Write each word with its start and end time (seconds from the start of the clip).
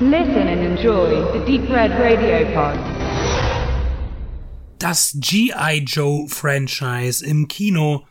Listen 0.00 0.48
and 0.48 0.60
enjoy 0.60 1.22
the 1.32 1.38
Deep 1.46 1.70
Red 1.70 1.92
Radio 1.92 2.44
Pod. 2.52 2.76
Das 4.80 5.12
G.I. 5.20 5.84
Joe 5.86 6.28
Franchise 6.28 7.24
im 7.24 7.46
Kino 7.46 8.04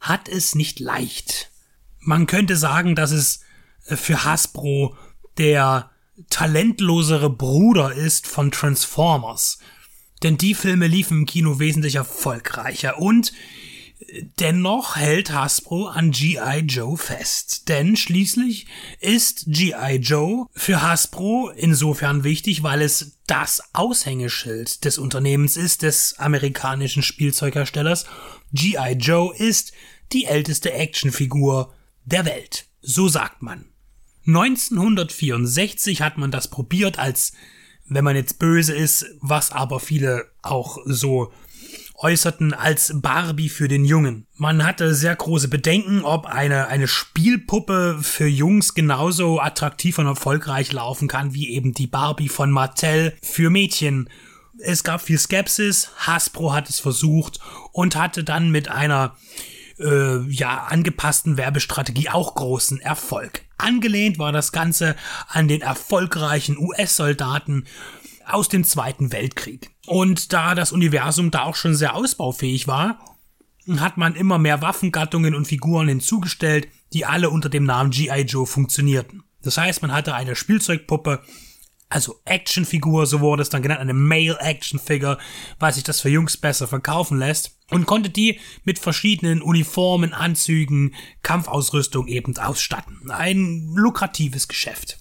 hat 0.00 0.28
es 0.28 0.56
nicht 0.56 0.80
leicht. 0.80 1.52
Man 2.00 2.26
könnte 2.26 2.56
sagen, 2.56 2.96
dass 2.96 3.12
es 3.12 3.44
äh, 3.86 3.94
für 3.94 4.24
Hasbro 4.24 4.96
der 5.38 5.92
talentlosere 6.28 7.30
Bruder 7.30 7.92
ist 7.92 8.26
von 8.26 8.50
Transformers. 8.50 9.60
Denn 10.24 10.38
die 10.38 10.54
Filme 10.54 10.88
liefen 10.88 11.18
im 11.18 11.26
Kino 11.26 11.60
wesentlich 11.60 11.94
erfolgreicher 11.94 12.98
und 12.98 13.32
Dennoch 14.38 14.96
hält 14.96 15.32
Hasbro 15.32 15.86
an 15.88 16.12
G.I. 16.12 16.60
Joe 16.60 16.96
fest, 16.96 17.68
denn 17.68 17.94
schließlich 17.94 18.66
ist 19.00 19.44
G.I. 19.48 19.96
Joe 19.96 20.46
für 20.54 20.80
Hasbro 20.80 21.50
insofern 21.54 22.24
wichtig, 22.24 22.62
weil 22.62 22.80
es 22.80 23.18
das 23.26 23.62
Aushängeschild 23.74 24.84
des 24.86 24.96
Unternehmens 24.96 25.58
ist, 25.58 25.82
des 25.82 26.18
amerikanischen 26.18 27.02
Spielzeugherstellers. 27.02 28.06
G.I. 28.54 28.92
Joe 28.92 29.36
ist 29.36 29.72
die 30.12 30.24
älteste 30.24 30.72
Actionfigur 30.72 31.74
der 32.06 32.24
Welt. 32.24 32.66
So 32.80 33.08
sagt 33.08 33.42
man. 33.42 33.66
1964 34.26 36.00
hat 36.00 36.16
man 36.16 36.30
das 36.30 36.48
probiert 36.48 36.98
als, 36.98 37.32
wenn 37.86 38.04
man 38.04 38.16
jetzt 38.16 38.38
böse 38.38 38.74
ist, 38.74 39.04
was 39.20 39.52
aber 39.52 39.80
viele 39.80 40.30
auch 40.42 40.78
so 40.86 41.30
äußerten 41.98 42.54
als 42.54 42.92
Barbie 42.94 43.48
für 43.48 43.68
den 43.68 43.84
Jungen. 43.84 44.26
Man 44.36 44.64
hatte 44.64 44.94
sehr 44.94 45.16
große 45.16 45.48
Bedenken, 45.48 46.02
ob 46.04 46.26
eine, 46.26 46.68
eine 46.68 46.86
Spielpuppe 46.86 47.98
für 48.00 48.26
Jungs 48.26 48.74
genauso 48.74 49.40
attraktiv 49.40 49.98
und 49.98 50.06
erfolgreich 50.06 50.72
laufen 50.72 51.08
kann 51.08 51.34
wie 51.34 51.50
eben 51.50 51.74
die 51.74 51.88
Barbie 51.88 52.28
von 52.28 52.50
Mattel 52.50 53.14
für 53.22 53.50
Mädchen. 53.50 54.08
Es 54.60 54.84
gab 54.84 55.02
viel 55.02 55.18
Skepsis, 55.18 55.90
Hasbro 55.98 56.52
hat 56.52 56.68
es 56.68 56.80
versucht 56.80 57.40
und 57.72 57.96
hatte 57.96 58.24
dann 58.24 58.50
mit 58.50 58.68
einer 58.68 59.16
äh, 59.78 60.18
ja 60.28 60.66
angepassten 60.68 61.36
Werbestrategie 61.36 62.08
auch 62.08 62.34
großen 62.34 62.80
Erfolg. 62.80 63.42
Angelehnt 63.56 64.18
war 64.18 64.32
das 64.32 64.52
Ganze 64.52 64.94
an 65.28 65.48
den 65.48 65.62
erfolgreichen 65.62 66.56
US-Soldaten 66.58 67.64
aus 68.28 68.48
dem 68.48 68.64
Zweiten 68.64 69.12
Weltkrieg. 69.12 69.70
Und 69.86 70.32
da 70.32 70.54
das 70.54 70.72
Universum 70.72 71.30
da 71.30 71.44
auch 71.44 71.56
schon 71.56 71.74
sehr 71.74 71.94
ausbaufähig 71.94 72.68
war, 72.68 72.98
hat 73.76 73.96
man 73.96 74.14
immer 74.14 74.38
mehr 74.38 74.62
Waffengattungen 74.62 75.34
und 75.34 75.46
Figuren 75.46 75.88
hinzugestellt, 75.88 76.68
die 76.92 77.04
alle 77.04 77.30
unter 77.30 77.48
dem 77.48 77.64
Namen 77.64 77.90
G.I. 77.90 78.22
Joe 78.22 78.46
funktionierten. 78.46 79.22
Das 79.42 79.58
heißt, 79.58 79.82
man 79.82 79.92
hatte 79.92 80.14
eine 80.14 80.36
Spielzeugpuppe, 80.36 81.22
also 81.90 82.20
Actionfigur, 82.24 83.06
so 83.06 83.20
wurde 83.20 83.42
es 83.42 83.48
dann 83.48 83.62
genannt, 83.62 83.80
eine 83.80 83.94
Male 83.94 84.38
Action 84.40 84.78
Figure, 84.78 85.18
weil 85.58 85.72
sich 85.72 85.84
das 85.84 86.00
für 86.00 86.10
Jungs 86.10 86.36
besser 86.36 86.66
verkaufen 86.66 87.18
lässt, 87.18 87.56
und 87.70 87.86
konnte 87.86 88.08
die 88.10 88.40
mit 88.64 88.78
verschiedenen 88.78 89.42
Uniformen, 89.42 90.14
Anzügen, 90.14 90.94
Kampfausrüstung 91.22 92.06
eben 92.08 92.36
ausstatten. 92.38 93.10
Ein 93.10 93.72
lukratives 93.74 94.48
Geschäft. 94.48 94.98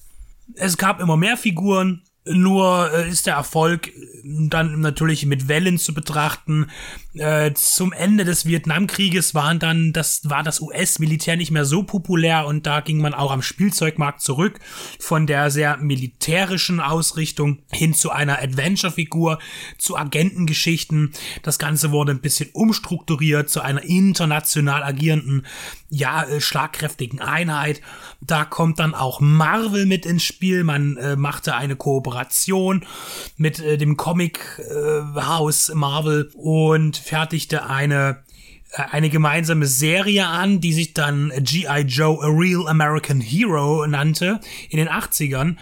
Es 0.55 0.77
gab 0.77 0.99
immer 0.99 1.17
mehr 1.17 1.37
Figuren, 1.37 2.03
nur 2.31 2.91
äh, 2.93 3.09
ist 3.09 3.27
der 3.27 3.35
Erfolg 3.35 3.91
dann 4.23 4.81
natürlich 4.81 5.25
mit 5.25 5.47
Wellen 5.47 5.77
zu 5.77 5.93
betrachten. 5.93 6.67
Äh, 7.13 7.53
zum 7.53 7.93
Ende 7.93 8.25
des 8.25 8.45
Vietnamkrieges 8.45 9.33
waren 9.33 9.59
dann, 9.59 9.93
das 9.93 10.29
war 10.29 10.43
das 10.43 10.59
US-Militär 10.59 11.37
nicht 11.37 11.51
mehr 11.51 11.65
so 11.65 11.83
populär 11.83 12.45
und 12.45 12.67
da 12.67 12.81
ging 12.81 12.99
man 12.99 13.13
auch 13.13 13.31
am 13.31 13.41
Spielzeugmarkt 13.41 14.21
zurück 14.21 14.59
von 14.99 15.27
der 15.27 15.49
sehr 15.49 15.77
militärischen 15.77 16.79
Ausrichtung 16.79 17.59
hin 17.71 17.93
zu 17.93 18.11
einer 18.11 18.39
Adventure-Figur, 18.39 19.39
zu 19.77 19.97
Agentengeschichten. 19.97 21.13
Das 21.43 21.57
Ganze 21.57 21.91
wurde 21.91 22.11
ein 22.11 22.21
bisschen 22.21 22.49
umstrukturiert 22.53 23.49
zu 23.49 23.61
einer 23.61 23.83
international 23.83 24.83
agierenden, 24.83 25.45
ja, 25.89 26.23
äh, 26.23 26.41
schlagkräftigen 26.41 27.21
Einheit. 27.21 27.81
Da 28.19 28.43
kommt 28.45 28.79
dann 28.79 28.93
auch 28.93 29.21
Marvel 29.21 29.85
mit 29.85 30.05
ins 30.05 30.23
Spiel. 30.23 30.63
Man 30.63 30.97
äh, 30.97 31.15
machte 31.15 31.55
eine 31.55 31.75
Kooperation 31.75 32.16
mit 33.37 33.59
äh, 33.59 33.77
dem 33.77 33.97
Comic-Haus 33.97 35.69
äh, 35.69 35.75
Marvel 35.75 36.29
und 36.33 36.97
fertigte 36.97 37.65
eine 37.65 38.23
äh, 38.71 38.83
eine 38.91 39.09
gemeinsame 39.09 39.65
Serie 39.65 40.27
an, 40.27 40.61
die 40.61 40.73
sich 40.73 40.93
dann 40.93 41.31
G.I. 41.39 41.81
Joe 41.81 42.21
A 42.21 42.27
Real 42.27 42.67
American 42.67 43.21
Hero 43.21 43.85
nannte 43.87 44.39
in 44.69 44.77
den 44.77 44.89
80ern. 44.89 45.55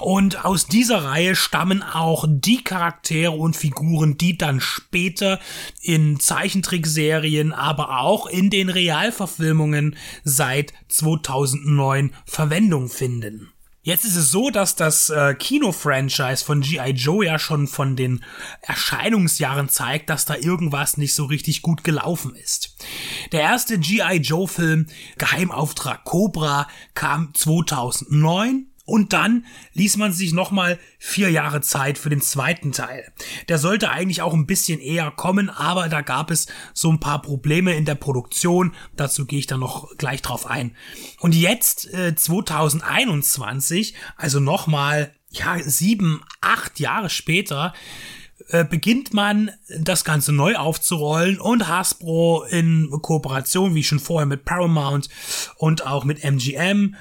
Und 0.00 0.44
aus 0.44 0.66
dieser 0.66 1.02
Reihe 1.02 1.34
stammen 1.34 1.82
auch 1.82 2.24
die 2.28 2.62
Charaktere 2.62 3.32
und 3.32 3.56
Figuren, 3.56 4.16
die 4.16 4.38
dann 4.38 4.60
später 4.60 5.40
in 5.82 6.20
Zeichentrickserien, 6.20 7.52
aber 7.52 7.98
auch 7.98 8.26
in 8.26 8.48
den 8.48 8.68
Realverfilmungen 8.68 9.96
seit 10.22 10.72
2009 10.88 12.12
Verwendung 12.26 12.88
finden. 12.88 13.52
Jetzt 13.82 14.04
ist 14.04 14.16
es 14.16 14.30
so, 14.30 14.50
dass 14.50 14.74
das 14.74 15.08
äh, 15.08 15.34
Kino-Franchise 15.34 16.44
von 16.44 16.60
G.I. 16.60 16.90
Joe 16.90 17.24
ja 17.24 17.38
schon 17.38 17.68
von 17.68 17.96
den 17.96 18.24
Erscheinungsjahren 18.60 19.68
zeigt, 19.68 20.10
dass 20.10 20.24
da 20.24 20.34
irgendwas 20.34 20.96
nicht 20.96 21.14
so 21.14 21.24
richtig 21.24 21.62
gut 21.62 21.84
gelaufen 21.84 22.34
ist. 22.34 22.76
Der 23.32 23.40
erste 23.40 23.78
G.I. 23.78 24.16
Joe-Film, 24.16 24.88
Geheimauftrag 25.16 26.04
Cobra, 26.04 26.66
kam 26.94 27.32
2009 27.34 28.66
und 28.88 29.12
dann 29.12 29.44
ließ 29.74 29.98
man 29.98 30.14
sich 30.14 30.32
nochmal 30.32 30.78
vier 30.98 31.30
Jahre 31.30 31.60
Zeit 31.60 31.98
für 31.98 32.08
den 32.08 32.22
zweiten 32.22 32.72
Teil. 32.72 33.12
Der 33.50 33.58
sollte 33.58 33.90
eigentlich 33.90 34.22
auch 34.22 34.32
ein 34.32 34.46
bisschen 34.46 34.80
eher 34.80 35.10
kommen, 35.10 35.50
aber 35.50 35.90
da 35.90 36.00
gab 36.00 36.30
es 36.30 36.46
so 36.72 36.90
ein 36.90 36.98
paar 36.98 37.20
Probleme 37.20 37.74
in 37.74 37.84
der 37.84 37.96
Produktion. 37.96 38.72
Dazu 38.96 39.26
gehe 39.26 39.40
ich 39.40 39.46
dann 39.46 39.60
noch 39.60 39.94
gleich 39.98 40.22
drauf 40.22 40.46
ein. 40.46 40.74
Und 41.20 41.34
jetzt, 41.34 41.92
äh, 41.92 42.14
2021, 42.14 43.92
also 44.16 44.40
nochmal, 44.40 45.12
ja, 45.28 45.58
sieben, 45.58 46.22
acht 46.40 46.80
Jahre 46.80 47.10
später, 47.10 47.74
äh, 48.48 48.64
beginnt 48.64 49.12
man 49.12 49.50
das 49.80 50.02
Ganze 50.04 50.32
neu 50.32 50.56
aufzurollen 50.56 51.38
und 51.38 51.68
Hasbro 51.68 52.44
in 52.44 52.88
Kooperation, 53.02 53.74
wie 53.74 53.84
schon 53.84 53.98
vorher 53.98 54.26
mit 54.26 54.46
Paramount 54.46 55.10
und 55.56 55.86
auch 55.86 56.04
mit 56.04 56.24
MGM 56.24 56.94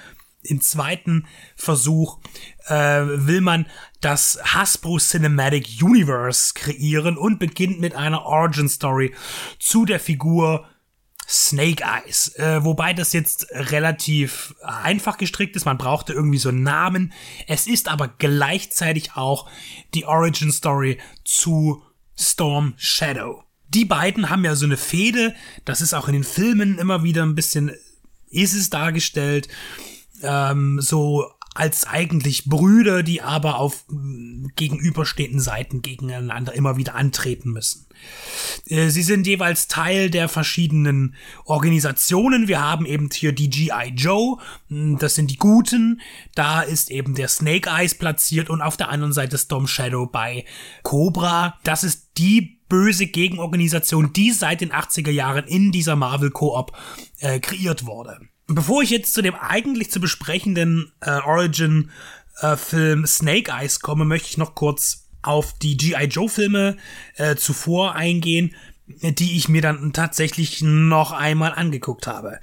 im 0.47 0.61
zweiten 0.61 1.27
Versuch 1.55 2.19
äh, 2.67 2.73
will 2.73 3.41
man 3.41 3.67
das 4.01 4.39
Hasbro 4.43 4.97
Cinematic 4.97 5.81
Universe 5.81 6.53
kreieren 6.53 7.17
und 7.17 7.39
beginnt 7.39 7.79
mit 7.79 7.95
einer 7.95 8.25
Origin 8.25 8.69
Story 8.69 9.13
zu 9.59 9.85
der 9.85 9.99
Figur 9.99 10.65
Snake 11.27 11.83
Eyes. 11.83 12.33
Äh, 12.35 12.63
wobei 12.63 12.93
das 12.93 13.11
jetzt 13.11 13.47
relativ 13.51 14.55
einfach 14.61 15.17
gestrickt 15.17 15.55
ist. 15.55 15.65
Man 15.65 15.77
brauchte 15.77 16.13
irgendwie 16.13 16.37
so 16.37 16.49
einen 16.49 16.63
Namen. 16.63 17.11
Es 17.47 17.67
ist 17.67 17.89
aber 17.89 18.07
gleichzeitig 18.07 19.13
auch 19.15 19.49
die 19.93 20.05
Origin 20.05 20.51
Story 20.51 20.99
zu 21.25 21.83
Storm 22.15 22.73
Shadow. 22.77 23.43
Die 23.69 23.83
beiden 23.83 24.29
haben 24.29 24.45
ja 24.45 24.55
so 24.55 24.65
eine 24.65 24.77
Fehde. 24.77 25.35
Das 25.65 25.81
ist 25.81 25.93
auch 25.93 26.07
in 26.07 26.13
den 26.13 26.23
Filmen 26.23 26.79
immer 26.79 27.03
wieder 27.03 27.23
ein 27.23 27.35
bisschen, 27.35 27.71
ist 28.29 28.53
es 28.53 28.69
dargestellt 28.69 29.49
ähm, 30.23 30.79
so 30.81 31.25
als 31.57 31.87
eigentlich 31.87 32.45
Brüder, 32.45 33.01
die 33.01 33.23
aber 33.23 33.57
auf 33.57 33.85
äh, 33.89 34.47
gegenüberstehenden 34.55 35.39
Seiten 35.39 35.81
gegeneinander 35.81 36.53
immer 36.53 36.77
wieder 36.77 36.93
antreten 36.93 37.51
müssen. 37.51 37.87
Äh, 38.67 38.89
sie 38.89 39.01
sind 39.01 39.25
jeweils 39.25 39.67
Teil 39.67 40.11
der 40.11 40.29
verschiedenen 40.29 41.15
Organisationen. 41.45 42.47
Wir 42.47 42.61
haben 42.61 42.85
eben 42.85 43.09
hier 43.11 43.31
die 43.31 43.49
GI 43.49 43.93
Joe, 43.95 44.37
hm, 44.69 44.99
das 44.99 45.15
sind 45.15 45.31
die 45.31 45.37
Guten. 45.37 45.99
Da 46.35 46.61
ist 46.61 46.91
eben 46.91 47.15
der 47.15 47.27
Snake 47.27 47.69
Eyes 47.71 47.95
platziert 47.95 48.51
und 48.51 48.61
auf 48.61 48.77
der 48.77 48.89
anderen 48.89 49.13
Seite 49.13 49.39
Storm 49.39 49.65
Shadow 49.65 50.05
bei 50.05 50.45
Cobra. 50.83 51.57
Das 51.63 51.83
ist 51.83 52.11
die 52.19 52.59
böse 52.69 53.07
Gegenorganisation, 53.07 54.13
die 54.13 54.31
seit 54.31 54.61
den 54.61 54.71
80er 54.71 55.09
Jahren 55.09 55.45
in 55.45 55.71
dieser 55.71 55.95
Marvel 55.95 56.29
Koop 56.29 56.73
äh, 57.19 57.39
kreiert 57.39 57.87
wurde. 57.87 58.19
Bevor 58.47 58.81
ich 58.81 58.89
jetzt 58.89 59.13
zu 59.13 59.21
dem 59.21 59.35
eigentlich 59.35 59.91
zu 59.91 59.99
besprechenden 59.99 60.91
äh, 61.01 61.11
Origin-Film 61.19 63.03
äh, 63.03 63.07
Snake 63.07 63.51
Eyes 63.51 63.81
komme, 63.81 64.05
möchte 64.05 64.29
ich 64.29 64.37
noch 64.37 64.55
kurz 64.55 65.07
auf 65.21 65.53
die 65.59 65.75
G.I. 65.75 66.05
Joe-Filme 66.05 66.77
äh, 67.15 67.35
zuvor 67.35 67.95
eingehen, 67.95 68.55
die 68.87 69.35
ich 69.35 69.49
mir 69.49 69.61
dann 69.61 69.91
tatsächlich 69.91 70.61
noch 70.61 71.11
einmal 71.11 71.53
angeguckt 71.53 72.07
habe. 72.07 72.39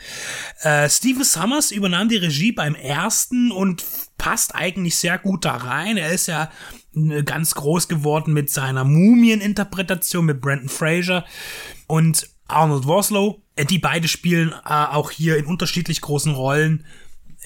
Äh, 0.60 0.90
Steven 0.90 1.24
Summers 1.24 1.70
übernahm 1.70 2.10
die 2.10 2.16
Regie 2.16 2.52
beim 2.52 2.74
ersten 2.74 3.50
und 3.50 3.82
passt 4.18 4.54
eigentlich 4.54 4.96
sehr 4.98 5.16
gut 5.16 5.46
da 5.46 5.56
rein. 5.56 5.96
Er 5.96 6.12
ist 6.12 6.26
ja 6.26 6.50
äh, 6.94 7.22
ganz 7.22 7.54
groß 7.54 7.88
geworden 7.88 8.34
mit 8.34 8.50
seiner 8.50 8.84
Mumien-Interpretation 8.84 10.26
mit 10.26 10.42
Brandon 10.42 10.68
Fraser 10.68 11.24
und 11.86 12.28
Arnold 12.48 12.86
Vosloo. 12.86 13.40
Äh, 13.56 13.64
die 13.64 13.78
beide 13.78 14.08
spielen 14.08 14.52
äh, 14.52 14.68
auch 14.68 15.10
hier 15.10 15.36
in 15.36 15.46
unterschiedlich 15.46 16.00
großen 16.00 16.34
Rollen 16.34 16.84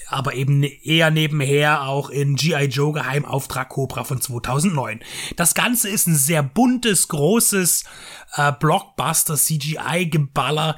aber 0.07 0.33
eben 0.33 0.63
eher 0.63 1.11
nebenher 1.11 1.83
auch 1.83 2.09
in 2.09 2.35
G.I. 2.35 2.65
Joe 2.65 2.93
Geheimauftrag 2.93 3.69
Cobra 3.69 4.03
von 4.03 4.19
2009. 4.19 5.01
Das 5.35 5.53
Ganze 5.53 5.89
ist 5.89 6.07
ein 6.07 6.15
sehr 6.15 6.41
buntes, 6.41 7.07
großes 7.07 7.83
äh, 8.35 8.51
Blockbuster 8.59 9.35
CGI-Geballer, 9.35 10.77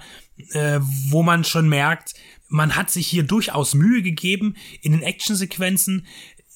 äh, 0.52 0.80
wo 1.10 1.24
man 1.24 1.44
schon 1.44 1.70
merkt, 1.70 2.14
man 2.50 2.76
hat 2.76 2.90
sich 2.90 3.08
hier 3.08 3.24
durchaus 3.24 3.74
Mühe 3.74 4.02
gegeben 4.02 4.56
in 4.82 4.92
den 4.92 5.04
Actionsequenzen, 5.04 6.06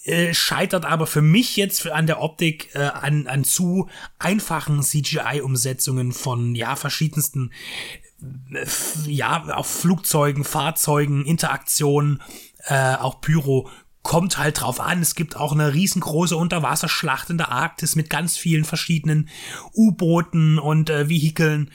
äh, 0.06 0.34
scheitert 0.34 0.86
aber 0.86 1.08
für 1.08 1.22
mich 1.22 1.56
jetzt 1.56 1.88
an 1.88 2.08
der 2.08 2.22
Optik 2.22 2.70
äh, 2.76 2.80
an, 2.80 3.28
an 3.28 3.44
zu 3.44 3.90
einfachen 4.20 4.82
CGI-Umsetzungen 4.82 6.12
von 6.12 6.56
ja 6.56 6.76
verschiedensten 6.76 7.52
äh, 8.52 8.66
ja 9.08 9.56
auch 9.56 9.66
Flugzeugen, 9.66 10.44
Fahrzeugen, 10.44 11.26
Interaktionen, 11.26 12.22
äh, 12.66 12.96
auch 12.96 13.22
Pyro 13.22 13.70
kommt 14.06 14.38
halt 14.38 14.62
drauf 14.62 14.80
an. 14.80 15.02
Es 15.02 15.16
gibt 15.16 15.36
auch 15.36 15.52
eine 15.52 15.74
riesengroße 15.74 16.38
Unterwasserschlacht 16.38 17.32
in 17.32 17.40
der 17.40 17.52
Arktis 17.52 17.96
mit 17.96 18.10
ganz 18.12 18.38
vielen 18.38 18.64
verschiedenen 18.64 19.30
U-Booten 19.74 20.60
und 20.60 20.92
äh, 20.92 21.10
Vehikeln. 21.10 21.72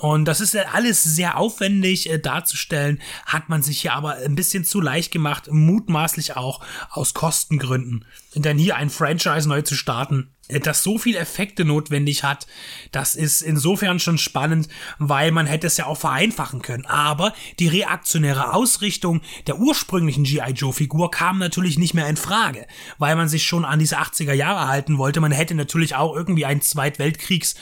Und 0.00 0.24
das 0.24 0.40
ist 0.40 0.56
alles 0.56 1.02
sehr 1.02 1.36
aufwendig 1.36 2.10
äh, 2.10 2.18
darzustellen, 2.18 3.00
hat 3.26 3.50
man 3.50 3.62
sich 3.62 3.82
hier 3.82 3.92
aber 3.92 4.16
ein 4.16 4.34
bisschen 4.34 4.64
zu 4.64 4.80
leicht 4.80 5.12
gemacht, 5.12 5.48
mutmaßlich 5.50 6.36
auch 6.38 6.64
aus 6.90 7.12
Kostengründen. 7.12 8.06
Denn 8.34 8.56
hier 8.56 8.76
ein 8.76 8.88
Franchise 8.88 9.46
neu 9.46 9.60
zu 9.60 9.74
starten, 9.74 10.30
äh, 10.43 10.43
das 10.48 10.82
so 10.82 10.98
viel 10.98 11.16
Effekte 11.16 11.64
notwendig 11.64 12.22
hat, 12.22 12.46
das 12.92 13.14
ist 13.14 13.40
insofern 13.40 13.98
schon 13.98 14.18
spannend, 14.18 14.68
weil 14.98 15.30
man 15.30 15.46
hätte 15.46 15.66
es 15.66 15.76
ja 15.76 15.86
auch 15.86 15.98
vereinfachen 15.98 16.62
können. 16.62 16.86
Aber 16.86 17.32
die 17.58 17.68
reaktionäre 17.68 18.52
Ausrichtung 18.52 19.22
der 19.46 19.58
ursprünglichen 19.58 20.24
G.I. 20.24 20.52
Joe-Figur 20.52 21.10
kam 21.10 21.38
natürlich 21.38 21.78
nicht 21.78 21.94
mehr 21.94 22.08
in 22.08 22.16
Frage, 22.16 22.66
weil 22.98 23.16
man 23.16 23.28
sich 23.28 23.44
schon 23.44 23.64
an 23.64 23.78
diese 23.78 23.98
80er 23.98 24.34
Jahre 24.34 24.68
halten 24.68 24.98
wollte. 24.98 25.20
Man 25.20 25.32
hätte 25.32 25.54
natürlich 25.54 25.94
auch 25.94 26.14
irgendwie 26.14 26.44
ein 26.44 26.60
Zweitweltkriegs 26.60 27.54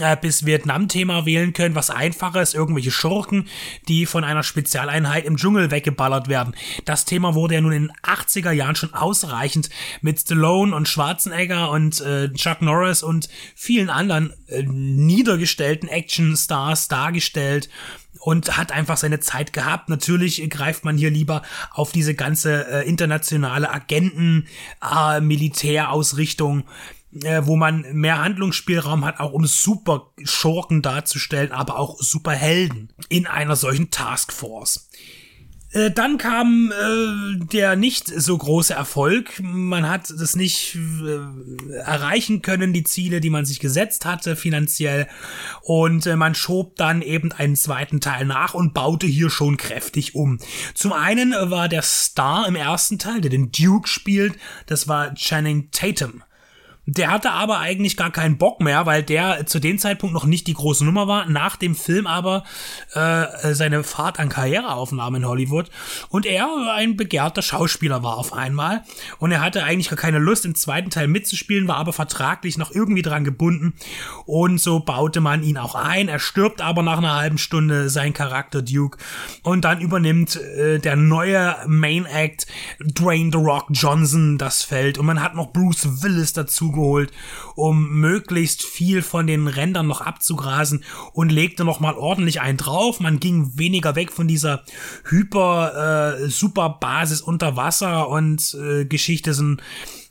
äh, 0.00 0.16
bis 0.20 0.46
Vietnam-Thema 0.46 1.26
wählen 1.26 1.52
können, 1.52 1.74
was 1.74 1.90
einfacher 1.90 2.42
ist, 2.42 2.54
irgendwelche 2.54 2.90
Schurken, 2.90 3.48
die 3.88 4.06
von 4.06 4.24
einer 4.24 4.42
Spezialeinheit 4.42 5.24
im 5.24 5.36
Dschungel 5.36 5.70
weggeballert 5.70 6.28
werden. 6.28 6.54
Das 6.84 7.04
Thema 7.04 7.34
wurde 7.34 7.54
ja 7.54 7.60
nun 7.60 7.72
in 7.72 7.88
den 7.88 7.96
80er 8.02 8.52
Jahren 8.52 8.76
schon 8.76 8.94
ausreichend 8.94 9.70
mit 10.00 10.20
Stallone 10.20 10.74
und 10.74 10.88
Schwarzenegger 10.88 11.70
und 11.70 12.00
äh, 12.00 12.32
Chuck 12.32 12.62
Norris 12.62 13.02
und 13.02 13.28
vielen 13.54 13.90
anderen 13.90 14.32
äh, 14.48 14.62
niedergestellten 14.62 15.88
Action-Stars 15.88 16.88
dargestellt 16.88 17.68
und 18.26 18.56
hat 18.56 18.72
einfach 18.72 18.96
seine 18.96 19.20
Zeit 19.20 19.52
gehabt. 19.52 19.88
Natürlich 19.88 20.48
greift 20.50 20.84
man 20.84 20.98
hier 20.98 21.10
lieber 21.10 21.42
auf 21.70 21.92
diese 21.92 22.14
ganze 22.14 22.66
äh, 22.68 22.88
internationale 22.88 23.70
Agenten, 23.70 24.48
äh, 27.24 27.46
wo 27.46 27.56
man 27.56 27.84
mehr 27.92 28.22
Handlungsspielraum 28.22 29.04
hat, 29.04 29.20
auch 29.20 29.32
um 29.32 29.46
super 29.46 30.12
Schurken 30.24 30.82
darzustellen, 30.82 31.52
aber 31.52 31.78
auch 31.78 31.96
Superhelden 32.00 32.92
in 33.08 33.26
einer 33.26 33.56
solchen 33.56 33.90
Taskforce. 33.90 34.88
Äh, 35.76 35.90
dann 35.90 36.16
kam 36.16 36.72
äh, 36.72 37.44
der 37.44 37.76
nicht 37.76 38.08
so 38.08 38.38
große 38.38 38.72
Erfolg. 38.72 39.40
Man 39.42 39.88
hat 39.88 40.10
das 40.16 40.36
nicht 40.36 40.76
äh, 40.76 41.76
erreichen 41.78 42.40
können, 42.40 42.72
die 42.72 42.84
Ziele, 42.84 43.20
die 43.20 43.30
man 43.30 43.44
sich 43.44 43.60
gesetzt 43.60 44.06
hatte, 44.06 44.36
finanziell. 44.36 45.06
Und 45.62 46.06
äh, 46.06 46.16
man 46.16 46.34
schob 46.34 46.76
dann 46.76 47.02
eben 47.02 47.32
einen 47.32 47.56
zweiten 47.56 48.00
Teil 48.00 48.24
nach 48.24 48.54
und 48.54 48.74
baute 48.74 49.06
hier 49.06 49.28
schon 49.28 49.56
kräftig 49.56 50.14
um. 50.14 50.38
Zum 50.74 50.92
einen 50.92 51.32
war 51.32 51.68
der 51.68 51.82
Star 51.82 52.46
im 52.48 52.56
ersten 52.56 52.98
Teil, 52.98 53.20
der 53.20 53.30
den 53.30 53.50
Duke 53.50 53.88
spielt, 53.88 54.34
das 54.66 54.88
war 54.88 55.14
Channing 55.14 55.70
Tatum. 55.72 56.22
Der 56.88 57.10
hatte 57.10 57.32
aber 57.32 57.58
eigentlich 57.58 57.96
gar 57.96 58.12
keinen 58.12 58.38
Bock 58.38 58.60
mehr, 58.60 58.86
weil 58.86 59.02
der 59.02 59.44
zu 59.46 59.58
dem 59.58 59.76
Zeitpunkt 59.76 60.14
noch 60.14 60.24
nicht 60.24 60.46
die 60.46 60.54
große 60.54 60.84
Nummer 60.84 61.08
war. 61.08 61.26
Nach 61.26 61.56
dem 61.56 61.74
Film 61.74 62.06
aber 62.06 62.44
äh, 62.92 63.54
seine 63.54 63.82
Fahrt 63.82 64.20
an 64.20 64.28
Karriereaufnahmen 64.28 65.22
in 65.22 65.28
Hollywood. 65.28 65.68
Und 66.10 66.26
er 66.26 66.48
ein 66.76 66.96
begehrter 66.96 67.42
Schauspieler 67.42 68.04
war 68.04 68.16
auf 68.16 68.32
einmal. 68.32 68.84
Und 69.18 69.32
er 69.32 69.40
hatte 69.40 69.64
eigentlich 69.64 69.88
gar 69.88 69.98
keine 69.98 70.20
Lust 70.20 70.44
im 70.44 70.54
zweiten 70.54 70.90
Teil 70.90 71.08
mitzuspielen, 71.08 71.66
war 71.66 71.76
aber 71.76 71.92
vertraglich 71.92 72.56
noch 72.56 72.70
irgendwie 72.70 73.02
dran 73.02 73.24
gebunden. 73.24 73.74
Und 74.24 74.60
so 74.60 74.78
baute 74.78 75.20
man 75.20 75.42
ihn 75.42 75.58
auch 75.58 75.74
ein. 75.74 76.08
Er 76.08 76.20
stirbt 76.20 76.60
aber 76.60 76.84
nach 76.84 76.98
einer 76.98 77.16
halben 77.16 77.38
Stunde 77.38 77.90
sein 77.90 78.12
Charakter 78.12 78.62
Duke. 78.62 78.98
Und 79.42 79.64
dann 79.64 79.80
übernimmt 79.80 80.36
äh, 80.36 80.78
der 80.78 80.94
neue 80.94 81.56
Main 81.66 82.06
Act 82.06 82.46
Dwayne 82.78 83.32
The 83.32 83.38
Rock 83.38 83.66
Johnson 83.70 84.38
das 84.38 84.62
Feld. 84.62 84.98
Und 84.98 85.06
man 85.06 85.20
hat 85.20 85.34
noch 85.34 85.52
Bruce 85.52 86.02
Willis 86.02 86.32
dazu 86.32 86.75
geholt, 86.76 87.12
um 87.56 87.90
möglichst 88.00 88.62
viel 88.62 89.02
von 89.02 89.26
den 89.26 89.48
Rändern 89.48 89.86
noch 89.86 90.00
abzugrasen 90.00 90.84
und 91.12 91.32
legte 91.32 91.64
noch 91.64 91.80
mal 91.80 91.94
ordentlich 91.94 92.40
einen 92.40 92.58
drauf. 92.58 93.00
Man 93.00 93.18
ging 93.18 93.58
weniger 93.58 93.96
weg 93.96 94.12
von 94.12 94.28
dieser 94.28 94.62
hyper 95.08 96.20
äh, 96.20 96.28
super 96.28 96.78
Basis 96.80 97.20
unter 97.20 97.56
Wasser 97.56 98.08
und 98.08 98.54
äh, 98.54 98.84
Geschichte 98.84 99.34
sind 99.34 99.60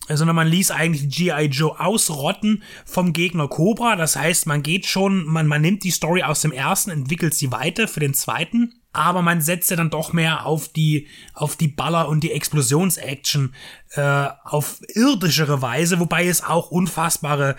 sondern 0.07 0.35
man 0.35 0.47
ließ 0.47 0.71
eigentlich 0.71 1.09
G.I. 1.09 1.45
Joe 1.45 1.79
ausrotten 1.79 2.63
vom 2.85 3.13
Gegner 3.13 3.47
Cobra. 3.47 3.95
Das 3.95 4.15
heißt, 4.15 4.45
man 4.45 4.61
geht 4.61 4.85
schon, 4.85 5.25
man, 5.25 5.47
man 5.47 5.61
nimmt 5.61 5.83
die 5.83 5.91
Story 5.91 6.21
aus 6.21 6.41
dem 6.41 6.51
ersten, 6.51 6.91
entwickelt 6.91 7.33
sie 7.33 7.51
weiter 7.51 7.87
für 7.87 8.01
den 8.01 8.13
zweiten 8.13 8.73
aber 8.95 9.21
man 9.21 9.41
setzte 9.41 9.75
dann 9.75 9.89
doch 9.89 10.13
mehr 10.13 10.45
auf 10.45 10.69
die 10.69 11.07
auf 11.33 11.55
die 11.55 11.67
Baller 11.67 12.07
und 12.07 12.21
die 12.21 12.31
Explosionsaction 12.31 13.53
äh, 13.91 14.27
auf 14.43 14.79
irdischere 14.93 15.61
Weise, 15.61 15.99
wobei 15.99 16.27
es 16.27 16.43
auch 16.43 16.71
unfassbare 16.71 17.55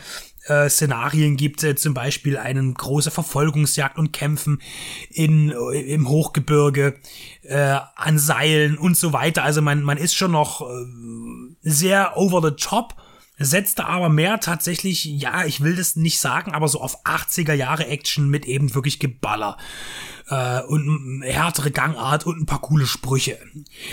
äh, 0.48 0.68
Szenarien 0.68 1.36
gibt, 1.36 1.62
äh, 1.62 1.76
zum 1.76 1.94
Beispiel 1.94 2.36
eine 2.36 2.72
große 2.72 3.10
Verfolgungsjagd 3.10 3.98
und 3.98 4.12
Kämpfen 4.12 4.60
in, 5.10 5.50
äh, 5.50 5.80
im 5.92 6.08
Hochgebirge 6.08 6.96
äh, 7.42 7.78
an 7.96 8.18
Seilen 8.18 8.78
und 8.78 8.96
so 8.96 9.12
weiter. 9.12 9.42
Also 9.42 9.62
man, 9.62 9.82
man 9.82 9.98
ist 9.98 10.14
schon 10.14 10.32
noch 10.32 10.62
äh, 10.62 10.64
sehr 11.62 12.16
over 12.16 12.42
the 12.42 12.54
top 12.56 12.94
setzte 13.38 13.86
aber 13.86 14.08
mehr 14.08 14.40
tatsächlich, 14.40 15.04
ja, 15.04 15.44
ich 15.44 15.60
will 15.60 15.76
das 15.76 15.96
nicht 15.96 16.20
sagen, 16.20 16.52
aber 16.52 16.68
so 16.68 16.80
auf 16.80 17.04
80er 17.04 17.52
Jahre 17.52 17.86
Action 17.86 18.28
mit 18.28 18.46
eben 18.46 18.74
wirklich 18.74 18.98
Geballer 18.98 19.58
äh, 20.28 20.62
und 20.62 21.22
härtere 21.22 21.70
Gangart 21.70 22.26
und 22.26 22.40
ein 22.40 22.46
paar 22.46 22.60
coole 22.60 22.86
Sprüche. 22.86 23.38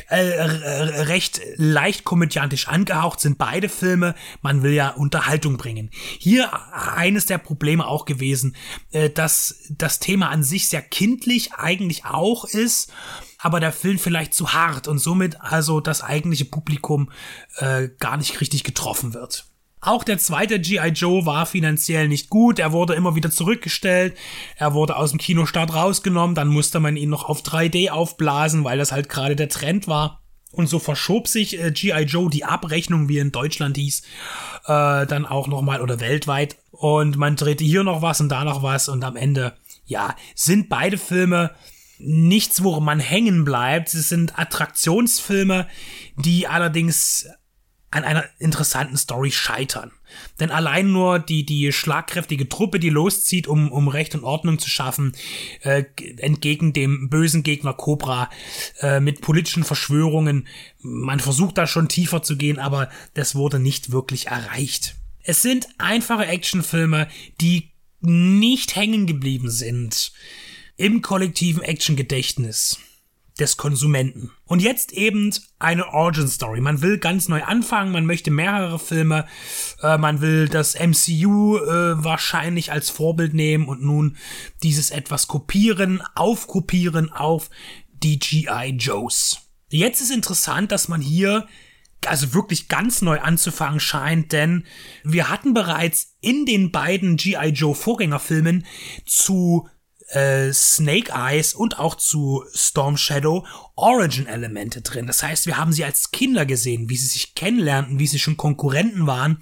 Äh, 0.07 0.17
recht 0.17 1.41
leicht 1.57 2.03
komödiantisch 2.03 2.67
angehaucht 2.67 3.19
sind 3.19 3.37
beide 3.37 3.69
Filme. 3.69 4.15
Man 4.41 4.63
will 4.63 4.73
ja 4.73 4.89
Unterhaltung 4.89 5.57
bringen. 5.57 5.89
Hier 5.91 6.51
eines 6.73 7.25
der 7.25 7.37
Probleme 7.37 7.85
auch 7.85 8.05
gewesen, 8.05 8.55
äh, 8.91 9.09
dass 9.09 9.55
das 9.69 9.99
Thema 9.99 10.29
an 10.29 10.43
sich 10.43 10.69
sehr 10.69 10.81
kindlich 10.81 11.53
eigentlich 11.53 12.05
auch 12.05 12.45
ist 12.45 12.91
aber 13.43 13.59
der 13.59 13.73
Film 13.73 13.99
vielleicht 13.99 14.33
zu 14.33 14.53
hart 14.53 14.87
und 14.87 14.99
somit 14.99 15.41
also 15.41 15.81
das 15.81 16.01
eigentliche 16.01 16.45
Publikum 16.45 17.11
äh, 17.57 17.89
gar 17.99 18.15
nicht 18.15 18.39
richtig 18.39 18.63
getroffen 18.63 19.13
wird. 19.13 19.45
Auch 19.81 20.05
der 20.05 20.17
zweite 20.17 20.61
G.I. 20.61 20.91
Joe 20.91 21.25
war 21.25 21.45
finanziell 21.45 22.07
nicht 22.07 22.29
gut. 22.29 22.57
Er 22.57 22.71
wurde 22.71 22.93
immer 22.93 23.15
wieder 23.15 23.29
zurückgestellt. 23.31 24.15
Er 24.55 24.73
wurde 24.73 24.95
aus 24.95 25.09
dem 25.09 25.19
Kinostart 25.19 25.75
rausgenommen. 25.75 26.35
Dann 26.35 26.47
musste 26.47 26.79
man 26.79 26.95
ihn 26.95 27.09
noch 27.09 27.25
auf 27.25 27.41
3D 27.41 27.89
aufblasen, 27.89 28.63
weil 28.63 28.77
das 28.77 28.93
halt 28.93 29.09
gerade 29.09 29.35
der 29.35 29.49
Trend 29.49 29.89
war. 29.89 30.21
Und 30.53 30.69
so 30.69 30.79
verschob 30.79 31.27
sich 31.27 31.61
äh, 31.61 31.71
G.I. 31.71 32.03
Joe 32.03 32.29
die 32.29 32.45
Abrechnung, 32.45 33.09
wie 33.09 33.17
in 33.17 33.33
Deutschland 33.33 33.75
hieß, 33.75 34.03
äh, 34.67 35.05
dann 35.05 35.25
auch 35.25 35.47
nochmal 35.47 35.81
oder 35.81 35.99
weltweit. 35.99 36.55
Und 36.71 37.17
man 37.17 37.35
drehte 37.35 37.65
hier 37.65 37.83
noch 37.83 38.01
was 38.01 38.21
und 38.21 38.29
da 38.29 38.45
noch 38.45 38.63
was. 38.63 38.87
Und 38.87 39.03
am 39.03 39.17
Ende, 39.17 39.51
ja, 39.85 40.15
sind 40.33 40.69
beide 40.69 40.97
Filme 40.97 41.51
nichts, 42.03 42.63
worum 42.63 42.85
man 42.85 42.99
hängen 42.99 43.45
bleibt. 43.45 43.93
Es 43.93 44.09
sind 44.09 44.37
Attraktionsfilme, 44.37 45.67
die 46.17 46.47
allerdings 46.47 47.27
an 47.91 48.03
einer 48.03 48.25
interessanten 48.39 48.97
Story 48.97 49.31
scheitern. 49.31 49.91
Denn 50.39 50.49
allein 50.49 50.91
nur 50.91 51.19
die, 51.19 51.45
die 51.45 51.71
schlagkräftige 51.71 52.49
Truppe, 52.49 52.79
die 52.79 52.89
loszieht, 52.89 53.47
um, 53.47 53.71
um 53.71 53.87
Recht 53.87 54.15
und 54.15 54.23
Ordnung 54.23 54.57
zu 54.57 54.69
schaffen, 54.69 55.15
äh, 55.61 55.83
entgegen 56.17 56.73
dem 56.73 57.09
bösen 57.09 57.43
Gegner 57.43 57.73
Cobra, 57.73 58.29
äh, 58.81 58.99
mit 58.99 59.21
politischen 59.21 59.63
Verschwörungen, 59.63 60.47
man 60.79 61.19
versucht 61.19 61.57
da 61.57 61.67
schon 61.67 61.87
tiefer 61.87 62.23
zu 62.23 62.35
gehen, 62.35 62.57
aber 62.57 62.89
das 63.13 63.35
wurde 63.35 63.59
nicht 63.59 63.91
wirklich 63.91 64.27
erreicht. 64.27 64.95
Es 65.21 65.41
sind 65.41 65.67
einfache 65.77 66.25
Actionfilme, 66.25 67.07
die 67.41 67.71
nicht 68.01 68.75
hängen 68.75 69.05
geblieben 69.05 69.49
sind 69.49 70.11
im 70.75 71.01
kollektiven 71.01 71.63
Actiongedächtnis 71.63 72.79
des 73.39 73.57
Konsumenten. 73.57 74.31
Und 74.45 74.61
jetzt 74.61 74.91
eben 74.91 75.33
eine 75.57 75.87
Origin 75.91 76.27
Story. 76.27 76.61
Man 76.61 76.81
will 76.81 76.99
ganz 76.99 77.29
neu 77.29 77.43
anfangen, 77.43 77.91
man 77.91 78.05
möchte 78.05 78.29
mehrere 78.29 78.77
Filme, 78.77 79.25
äh, 79.81 79.97
man 79.97 80.21
will 80.21 80.47
das 80.47 80.75
MCU 80.75 81.57
äh, 81.57 82.03
wahrscheinlich 82.03 82.71
als 82.71 82.89
Vorbild 82.91 83.33
nehmen 83.33 83.67
und 83.67 83.81
nun 83.81 84.17
dieses 84.61 84.91
etwas 84.91 85.27
kopieren, 85.27 86.03
aufkopieren 86.15 87.11
auf 87.11 87.49
die 87.91 88.19
GI 88.19 88.75
Joes. 88.77 89.39
Jetzt 89.69 90.01
ist 90.01 90.11
interessant, 90.11 90.71
dass 90.71 90.87
man 90.87 91.01
hier 91.01 91.47
also 92.05 92.33
wirklich 92.33 92.67
ganz 92.67 93.01
neu 93.01 93.19
anzufangen 93.19 93.79
scheint, 93.79 94.31
denn 94.31 94.65
wir 95.03 95.29
hatten 95.29 95.53
bereits 95.53 96.15
in 96.19 96.45
den 96.45 96.71
beiden 96.71 97.15
G.I. 97.15 97.49
Joe 97.49 97.73
Vorgängerfilmen 97.73 98.65
zu 99.05 99.69
äh, 100.09 100.51
Snake 100.53 101.11
Eyes 101.13 101.53
und 101.53 101.79
auch 101.79 101.95
zu 101.95 102.43
Storm 102.53 102.97
Shadow 102.97 103.45
Origin-Elemente 103.75 104.81
drin. 104.81 105.07
Das 105.07 105.23
heißt, 105.23 105.47
wir 105.47 105.57
haben 105.57 105.73
sie 105.73 105.83
als 105.83 106.11
Kinder 106.11 106.45
gesehen, 106.45 106.89
wie 106.89 106.97
sie 106.97 107.07
sich 107.07 107.33
kennenlernten, 107.33 107.97
wie 107.97 108.07
sie 108.07 108.19
schon 108.19 108.37
Konkurrenten 108.37 109.07
waren 109.07 109.39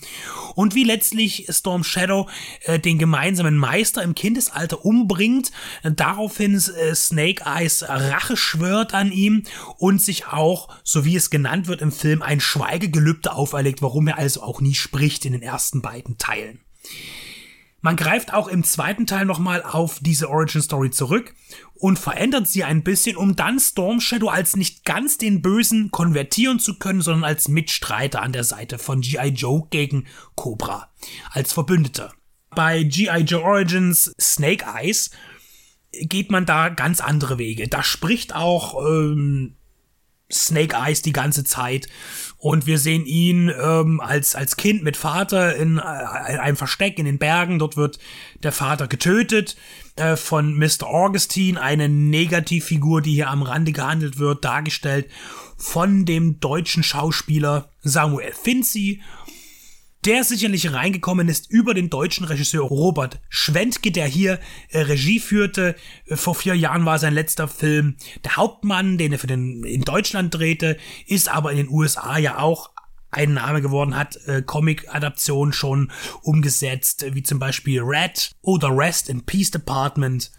und 0.55 0.73
wie 0.73 0.83
letztlich 0.83 1.47
Storm 1.49 1.83
Shadow 1.83 2.29
äh, 2.63 2.79
den 2.79 2.97
gemeinsamen 2.97 3.57
Meister 3.57 4.03
im 4.03 4.15
Kindesalter 4.15 4.85
umbringt, 4.85 5.51
daraufhin 5.83 6.55
äh, 6.55 6.95
Snake 6.95 7.43
Eyes 7.45 7.83
Rache 7.87 8.37
schwört 8.37 8.93
an 8.93 9.11
ihm 9.11 9.43
und 9.77 10.01
sich 10.01 10.27
auch, 10.27 10.69
so 10.83 11.03
wie 11.03 11.15
es 11.15 11.29
genannt 11.29 11.67
wird 11.67 11.81
im 11.81 11.91
Film, 11.91 12.21
ein 12.21 12.39
Schweigegelübde 12.39 13.33
auferlegt, 13.33 13.81
warum 13.81 14.07
er 14.07 14.17
also 14.17 14.43
auch 14.43 14.61
nie 14.61 14.75
spricht 14.75 15.25
in 15.25 15.33
den 15.33 15.41
ersten 15.41 15.81
beiden 15.81 16.17
Teilen. 16.17 16.59
Man 17.81 17.95
greift 17.95 18.33
auch 18.33 18.47
im 18.47 18.63
zweiten 18.63 19.07
Teil 19.07 19.25
nochmal 19.25 19.63
auf 19.63 19.99
diese 20.01 20.29
Origin 20.29 20.61
Story 20.61 20.91
zurück 20.91 21.33
und 21.73 21.97
verändert 21.97 22.47
sie 22.47 22.63
ein 22.63 22.83
bisschen, 22.83 23.17
um 23.17 23.35
dann 23.35 23.59
Storm 23.59 23.99
Shadow 23.99 24.29
als 24.29 24.55
nicht 24.55 24.85
ganz 24.85 25.17
den 25.17 25.41
Bösen 25.41 25.89
konvertieren 25.89 26.59
zu 26.59 26.77
können, 26.77 27.01
sondern 27.01 27.23
als 27.23 27.47
Mitstreiter 27.47 28.21
an 28.21 28.33
der 28.33 28.43
Seite 28.43 28.77
von 28.77 29.01
G.I. 29.01 29.29
Joe 29.29 29.67
gegen 29.71 30.05
Cobra, 30.35 30.91
als 31.31 31.53
Verbündeter. 31.53 32.13
Bei 32.51 32.83
G.I. 32.83 33.21
Joe 33.21 33.41
Origins 33.41 34.13
Snake 34.21 34.65
Eyes 34.65 35.09
geht 35.91 36.29
man 36.29 36.45
da 36.45 36.69
ganz 36.69 37.01
andere 37.01 37.39
Wege. 37.39 37.67
Da 37.67 37.81
spricht 37.81 38.35
auch 38.35 38.85
ähm, 38.85 39.55
Snake 40.31 40.75
Eyes 40.75 41.01
die 41.01 41.13
ganze 41.13 41.43
Zeit 41.43 41.87
und 42.41 42.65
wir 42.65 42.79
sehen 42.79 43.05
ihn 43.05 43.49
ähm, 43.49 44.01
als, 44.01 44.33
als 44.35 44.57
Kind 44.57 44.81
mit 44.81 44.97
Vater 44.97 45.55
in, 45.55 45.77
äh, 45.77 46.33
in 46.33 46.39
einem 46.39 46.57
Versteck 46.57 46.97
in 46.97 47.05
den 47.05 47.19
Bergen. 47.19 47.59
Dort 47.59 47.77
wird 47.77 47.99
der 48.41 48.51
Vater 48.51 48.87
getötet 48.87 49.55
äh, 49.95 50.15
von 50.15 50.57
Mr. 50.57 50.87
Augustine, 50.87 51.61
eine 51.61 51.87
Negativfigur, 51.87 53.03
die 53.03 53.13
hier 53.13 53.29
am 53.29 53.43
Rande 53.43 53.71
gehandelt 53.71 54.17
wird, 54.17 54.43
dargestellt 54.43 55.07
von 55.55 56.05
dem 56.05 56.39
deutschen 56.39 56.81
Schauspieler 56.81 57.69
Samuel 57.83 58.33
Finzi 58.33 59.01
der 60.05 60.23
sicherlich 60.23 60.73
reingekommen 60.73 61.29
ist 61.29 61.49
über 61.51 61.73
den 61.73 61.89
deutschen 61.89 62.25
Regisseur 62.25 62.63
Robert 62.63 63.19
Schwentke, 63.29 63.91
der 63.91 64.07
hier 64.07 64.39
äh, 64.69 64.81
Regie 64.81 65.19
führte. 65.19 65.75
Äh, 66.05 66.15
vor 66.15 66.35
vier 66.35 66.55
Jahren 66.55 66.85
war 66.85 66.97
sein 66.99 67.13
letzter 67.13 67.47
Film 67.47 67.95
Der 68.23 68.35
Hauptmann, 68.35 68.97
den 68.97 69.11
er 69.11 69.19
für 69.19 69.27
den 69.27 69.63
in 69.63 69.81
Deutschland 69.81 70.33
drehte, 70.33 70.77
ist 71.05 71.29
aber 71.29 71.51
in 71.51 71.57
den 71.57 71.69
USA 71.69 72.17
ja 72.17 72.39
auch 72.39 72.71
ein 73.11 73.33
Name 73.33 73.61
geworden, 73.61 73.95
hat 73.95 74.15
äh, 74.25 74.41
Comic-Adaptionen 74.41 75.53
schon 75.53 75.91
umgesetzt, 76.21 77.05
wie 77.11 77.23
zum 77.23 77.39
Beispiel 77.39 77.81
Red 77.81 78.31
oder 78.41 78.75
Rest 78.75 79.09
in 79.09 79.25
Peace 79.25 79.51
Department. 79.51 80.31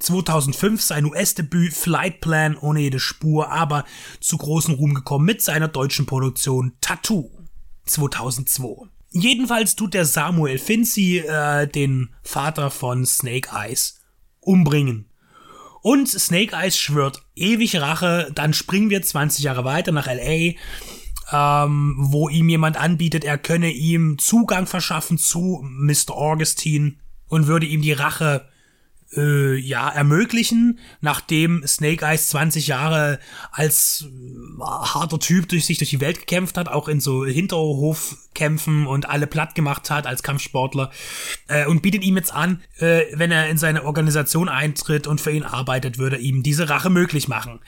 2005 0.00 0.80
sein 0.82 1.06
US-Debüt 1.06 1.72
Flight 1.72 2.20
Plan 2.20 2.56
ohne 2.56 2.80
jede 2.80 3.00
Spur, 3.00 3.50
aber 3.50 3.84
zu 4.20 4.36
großen 4.36 4.74
Ruhm 4.74 4.94
gekommen 4.94 5.24
mit 5.24 5.42
seiner 5.42 5.68
deutschen 5.68 6.06
Produktion 6.06 6.72
Tattoo 6.80 7.30
2002. 7.86 8.88
Jedenfalls 9.10 9.74
tut 9.74 9.94
der 9.94 10.04
Samuel 10.04 10.58
Finzi 10.58 11.18
äh, 11.18 11.66
den 11.66 12.10
Vater 12.22 12.70
von 12.70 13.06
Snake 13.06 13.48
Eyes 13.54 14.00
umbringen. 14.40 15.06
Und 15.80 16.08
Snake 16.08 16.54
Eyes 16.54 16.76
schwört 16.76 17.22
ewig 17.34 17.80
Rache, 17.80 18.30
dann 18.34 18.52
springen 18.52 18.90
wir 18.90 19.00
20 19.00 19.44
Jahre 19.44 19.64
weiter 19.64 19.92
nach 19.92 20.06
LA, 20.06 20.54
ähm, 21.32 21.96
wo 21.98 22.28
ihm 22.28 22.48
jemand 22.48 22.76
anbietet, 22.76 23.24
er 23.24 23.38
könne 23.38 23.70
ihm 23.70 24.18
Zugang 24.18 24.66
verschaffen 24.66 25.18
zu 25.18 25.62
Mr. 25.62 26.10
Augustine 26.10 26.96
und 27.28 27.46
würde 27.46 27.66
ihm 27.66 27.82
die 27.82 27.92
Rache 27.92 28.48
äh, 29.16 29.56
ja, 29.56 29.88
ermöglichen, 29.88 30.78
nachdem 31.00 31.66
Snake 31.66 32.04
Eyes 32.04 32.28
20 32.28 32.66
Jahre 32.66 33.18
als 33.50 34.06
äh, 34.06 34.62
harter 34.62 35.18
Typ 35.18 35.48
durch 35.48 35.66
sich 35.66 35.78
durch 35.78 35.90
die 35.90 36.00
Welt 36.00 36.20
gekämpft 36.20 36.56
hat, 36.56 36.68
auch 36.68 36.88
in 36.88 37.00
so 37.00 37.24
Hinterhofkämpfen 37.24 38.86
und 38.86 39.08
alle 39.08 39.26
platt 39.26 39.54
gemacht 39.54 39.90
hat 39.90 40.06
als 40.06 40.22
Kampfsportler 40.22 40.90
äh, 41.48 41.66
und 41.66 41.82
bietet 41.82 42.04
ihm 42.04 42.16
jetzt 42.16 42.32
an, 42.32 42.62
äh, 42.78 43.04
wenn 43.14 43.30
er 43.30 43.48
in 43.48 43.58
seine 43.58 43.84
Organisation 43.84 44.48
eintritt 44.48 45.06
und 45.06 45.20
für 45.20 45.30
ihn 45.30 45.44
arbeitet, 45.44 45.98
würde 45.98 46.18
ihm 46.18 46.42
diese 46.42 46.68
Rache 46.68 46.90
möglich 46.90 47.28
machen. 47.28 47.60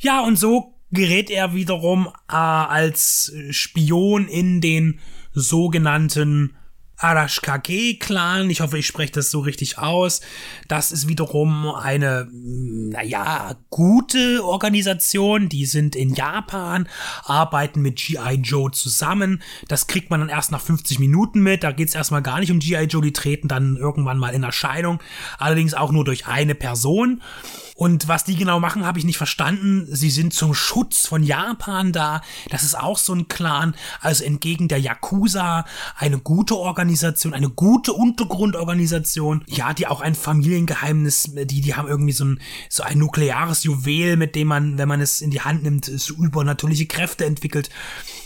Ja, 0.00 0.20
und 0.20 0.36
so 0.36 0.74
gerät 0.90 1.30
er 1.30 1.54
wiederum 1.54 2.08
äh, 2.28 2.34
als 2.34 3.32
Spion 3.50 4.28
in 4.28 4.60
den 4.60 5.00
sogenannten 5.32 6.56
Arashkage-Clan, 6.98 8.48
ich 8.50 8.60
hoffe, 8.60 8.78
ich 8.78 8.86
spreche 8.86 9.12
das 9.12 9.30
so 9.30 9.40
richtig 9.40 9.78
aus. 9.78 10.20
Das 10.68 10.92
ist 10.92 11.08
wiederum 11.08 11.74
eine, 11.74 12.28
naja, 12.32 13.56
gute 13.70 14.44
Organisation. 14.44 15.48
Die 15.48 15.66
sind 15.66 15.96
in 15.96 16.14
Japan, 16.14 16.88
arbeiten 17.24 17.82
mit 17.82 17.96
G.I. 17.96 18.34
Joe 18.42 18.70
zusammen. 18.70 19.42
Das 19.68 19.86
kriegt 19.86 20.10
man 20.10 20.20
dann 20.20 20.28
erst 20.28 20.52
nach 20.52 20.60
50 20.60 20.98
Minuten 20.98 21.40
mit. 21.40 21.64
Da 21.64 21.72
geht 21.72 21.88
es 21.88 21.94
erstmal 21.94 22.22
gar 22.22 22.40
nicht 22.40 22.50
um 22.50 22.60
G.I. 22.60 22.84
Joe, 22.84 23.02
die 23.02 23.12
treten 23.12 23.48
dann 23.48 23.76
irgendwann 23.76 24.18
mal 24.18 24.34
in 24.34 24.42
Erscheinung. 24.42 25.00
Allerdings 25.38 25.74
auch 25.74 25.92
nur 25.92 26.04
durch 26.04 26.26
eine 26.26 26.54
Person. 26.54 27.22
Und 27.76 28.06
was 28.06 28.22
die 28.22 28.36
genau 28.36 28.60
machen, 28.60 28.86
habe 28.86 29.00
ich 29.00 29.04
nicht 29.04 29.18
verstanden. 29.18 29.86
Sie 29.90 30.10
sind 30.10 30.32
zum 30.32 30.54
Schutz 30.54 31.08
von 31.08 31.24
Japan 31.24 31.92
da. 31.92 32.22
Das 32.50 32.62
ist 32.62 32.78
auch 32.78 32.98
so 32.98 33.12
ein 33.12 33.26
Clan. 33.26 33.74
Also 34.00 34.22
entgegen 34.22 34.68
der 34.68 34.78
Yakuza 34.78 35.64
eine 35.96 36.18
gute 36.18 36.56
Organisation, 36.56 36.84
eine 37.02 37.50
gute 37.50 37.92
Untergrundorganisation. 37.92 39.44
Ja, 39.48 39.74
die 39.74 39.86
auch 39.86 40.00
ein 40.00 40.14
Familiengeheimnis, 40.14 41.30
die, 41.34 41.60
die 41.60 41.74
haben 41.74 41.88
irgendwie 41.88 42.12
so 42.12 42.24
ein, 42.24 42.40
so 42.68 42.82
ein 42.82 42.98
nukleares 42.98 43.64
Juwel, 43.64 44.16
mit 44.16 44.34
dem 44.34 44.48
man, 44.48 44.78
wenn 44.78 44.88
man 44.88 45.00
es 45.00 45.20
in 45.20 45.30
die 45.30 45.40
Hand 45.40 45.62
nimmt, 45.62 45.84
so 45.86 46.14
übernatürliche 46.14 46.86
Kräfte 46.86 47.24
entwickelt. 47.24 47.70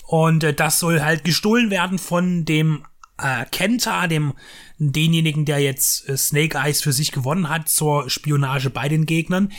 Und 0.07 0.45
äh, 0.45 0.55
das 0.55 0.79
soll 0.81 1.01
halt 1.01 1.25
gestohlen 1.25 1.71
werden 1.71 1.99
von 1.99 2.45
dem 2.45 2.85
äh, 3.19 3.45
Kenta, 3.51 4.07
dem 4.07 4.35
denjenigen, 4.79 5.45
der 5.45 5.59
jetzt 5.61 6.09
äh, 6.09 6.17
Snake 6.17 6.57
Eyes 6.59 6.83
für 6.83 6.93
sich 6.93 7.13
gewonnen 7.13 7.49
hat 7.49 7.69
zur 7.69 8.09
Spionage 8.09 8.71
bei 8.71 8.89
den 8.89 9.07
Gegnern. 9.07 9.53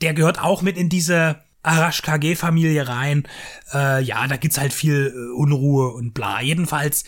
Der 0.00 0.14
gehört 0.14 0.40
auch 0.40 0.62
mit 0.62 0.76
in 0.76 0.88
diese 0.88 1.40
Arash 1.62 2.02
KG-Familie 2.02 2.88
rein. 2.88 3.28
Äh, 3.72 4.02
ja, 4.02 4.26
da 4.26 4.36
gibt's 4.36 4.58
halt 4.58 4.72
viel 4.72 5.12
äh, 5.14 5.36
Unruhe 5.36 5.92
und 5.92 6.12
bla. 6.12 6.40
Jedenfalls, 6.40 7.04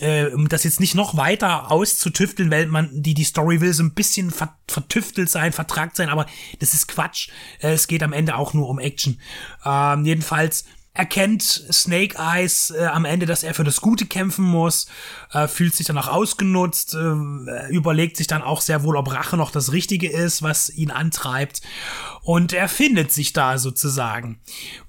äh, 0.00 0.26
um 0.26 0.48
das 0.48 0.64
jetzt 0.64 0.80
nicht 0.80 0.94
noch 0.94 1.16
weiter 1.16 1.70
auszutüfteln, 1.70 2.50
weil 2.50 2.66
man 2.66 2.90
die 2.92 3.14
die 3.14 3.24
Story 3.24 3.60
will 3.60 3.72
so 3.72 3.82
ein 3.82 3.94
bisschen 3.94 4.30
ver 4.30 4.56
vertüftelt 4.68 5.28
sein, 5.28 5.52
vertragt 5.52 5.96
sein, 5.96 6.08
aber 6.08 6.26
das 6.60 6.74
ist 6.74 6.86
Quatsch. 6.86 7.28
Äh, 7.60 7.72
es 7.72 7.88
geht 7.88 8.02
am 8.02 8.12
Ende 8.12 8.36
auch 8.36 8.54
nur 8.54 8.68
um 8.68 8.78
Action. 8.78 9.20
Ähm, 9.64 10.04
jedenfalls 10.04 10.64
erkennt 10.92 11.42
Snake 11.42 12.16
Eyes 12.18 12.70
äh, 12.70 12.86
am 12.86 13.04
Ende, 13.04 13.24
dass 13.24 13.44
er 13.44 13.54
für 13.54 13.64
das 13.64 13.80
Gute 13.80 14.06
kämpfen 14.06 14.44
muss, 14.44 14.86
äh, 15.32 15.46
fühlt 15.46 15.74
sich 15.74 15.86
dann 15.86 15.98
auch 15.98 16.08
ausgenutzt, 16.08 16.94
äh, 16.94 17.68
überlegt 17.70 18.16
sich 18.16 18.26
dann 18.26 18.42
auch 18.42 18.60
sehr 18.60 18.82
wohl, 18.82 18.96
ob 18.96 19.12
Rache 19.12 19.36
noch 19.36 19.52
das 19.52 19.72
Richtige 19.72 20.10
ist, 20.10 20.42
was 20.42 20.68
ihn 20.68 20.90
antreibt. 20.90 21.62
Und 22.22 22.52
er 22.52 22.68
findet 22.68 23.12
sich 23.12 23.32
da 23.32 23.56
sozusagen. 23.56 24.40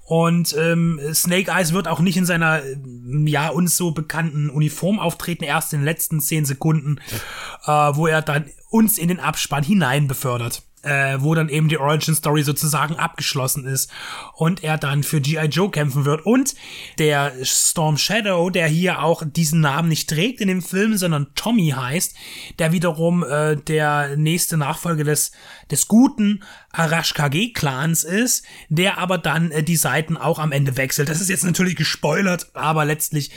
Und 0.04 0.54
ähm, 0.58 1.00
Snake 1.14 1.50
Eyes 1.50 1.72
wird 1.72 1.86
auch 1.86 2.00
nicht 2.00 2.16
in 2.16 2.26
seiner, 2.26 2.62
ja, 3.24 3.48
uns 3.48 3.76
so 3.76 3.92
bekannten 3.92 4.50
Uniform 4.50 4.98
auftreten, 4.98 5.44
erst 5.44 5.72
in 5.72 5.80
den 5.80 5.86
letzten 5.86 6.20
zehn 6.20 6.44
Sekunden, 6.44 6.98
äh, 7.64 7.70
wo 7.70 8.08
er 8.08 8.22
dann 8.22 8.50
uns 8.70 8.98
in 8.98 9.08
den 9.08 9.20
Abspann 9.20 9.62
hinein 9.62 10.08
befördert 10.08 10.62
äh, 10.82 11.16
wo 11.20 11.34
dann 11.34 11.48
eben 11.48 11.68
die 11.68 11.78
Origin 11.78 12.14
Story 12.14 12.42
sozusagen 12.42 12.96
abgeschlossen 12.96 13.66
ist 13.66 13.90
und 14.34 14.64
er 14.64 14.78
dann 14.78 15.02
für 15.02 15.20
G.I. 15.20 15.46
Joe 15.46 15.70
kämpfen 15.70 16.04
wird. 16.04 16.26
Und 16.26 16.54
der 16.98 17.32
Storm 17.42 17.96
Shadow, 17.96 18.50
der 18.50 18.66
hier 18.66 19.02
auch 19.02 19.22
diesen 19.24 19.60
Namen 19.60 19.88
nicht 19.88 20.08
trägt 20.08 20.40
in 20.40 20.48
dem 20.48 20.62
Film, 20.62 20.96
sondern 20.96 21.28
Tommy 21.34 21.70
heißt, 21.70 22.14
der 22.58 22.72
wiederum 22.72 23.24
äh, 23.24 23.56
der 23.56 24.16
nächste 24.16 24.56
Nachfolger 24.56 25.04
des, 25.04 25.32
des 25.70 25.88
guten 25.88 26.42
Arash 26.72 27.14
KG-Clans 27.14 28.04
ist, 28.04 28.44
der 28.68 28.98
aber 28.98 29.18
dann 29.18 29.50
äh, 29.50 29.62
die 29.62 29.76
Seiten 29.76 30.16
auch 30.16 30.38
am 30.38 30.52
Ende 30.52 30.76
wechselt. 30.76 31.08
Das 31.08 31.20
ist 31.20 31.30
jetzt 31.30 31.44
natürlich 31.44 31.76
gespoilert, 31.76 32.50
aber 32.54 32.84
letztlich 32.84 33.30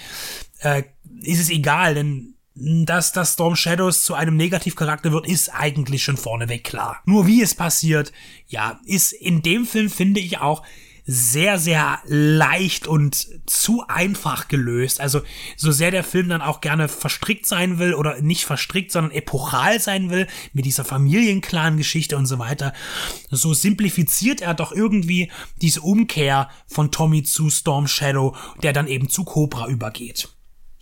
äh, 0.60 0.84
ist 1.22 1.40
es 1.40 1.50
egal, 1.50 1.96
denn 1.96 2.35
dass 2.56 3.12
das 3.12 3.34
Storm 3.34 3.56
Shadows 3.56 4.04
zu 4.04 4.14
einem 4.14 4.38
Negativcharakter 4.38 5.12
wird, 5.12 5.28
ist 5.28 5.50
eigentlich 5.50 6.04
schon 6.04 6.18
vorneweg 6.18 6.64
klar. 6.64 7.02
Nur 7.06 7.28
wie 7.28 7.42
es 7.42 7.54
passiert, 7.54 8.14
ja, 8.48 8.80
ist 8.86 9.12
in 9.12 9.42
dem 9.42 9.66
Film, 9.66 9.90
finde 9.90 10.22
ich 10.22 10.40
auch, 10.40 10.64
sehr, 11.08 11.60
sehr 11.60 12.00
leicht 12.06 12.88
und 12.88 13.28
zu 13.46 13.84
einfach 13.88 14.48
gelöst. 14.48 15.00
Also 15.00 15.22
so 15.56 15.72
sehr 15.72 15.92
der 15.92 16.04
Film 16.04 16.30
dann 16.30 16.42
auch 16.42 16.62
gerne 16.62 16.88
verstrickt 16.88 17.46
sein 17.46 17.78
will 17.78 17.94
oder 17.94 18.22
nicht 18.22 18.46
verstrickt, 18.46 18.92
sondern 18.92 19.12
epochal 19.12 19.80
sein 19.80 20.10
will 20.10 20.28
mit 20.54 20.66
dieser 20.66 20.84
Familienclan-Geschichte 20.84 22.18
und 22.18 22.26
so 22.26 22.40
weiter, 22.40 22.74
so 23.30 23.54
simplifiziert 23.54 24.42
er 24.42 24.56
doch 24.56 24.72
irgendwie 24.72 25.32
diese 25.62 25.82
Umkehr 25.82 26.50
von 26.66 26.92
Tommy 26.92 27.22
zu 27.22 27.50
Storm 27.52 27.88
Shadow, 27.88 28.36
der 28.64 28.74
dann 28.74 28.88
eben 28.88 29.08
zu 29.08 29.26
Cobra 29.26 29.68
übergeht. 29.68 30.35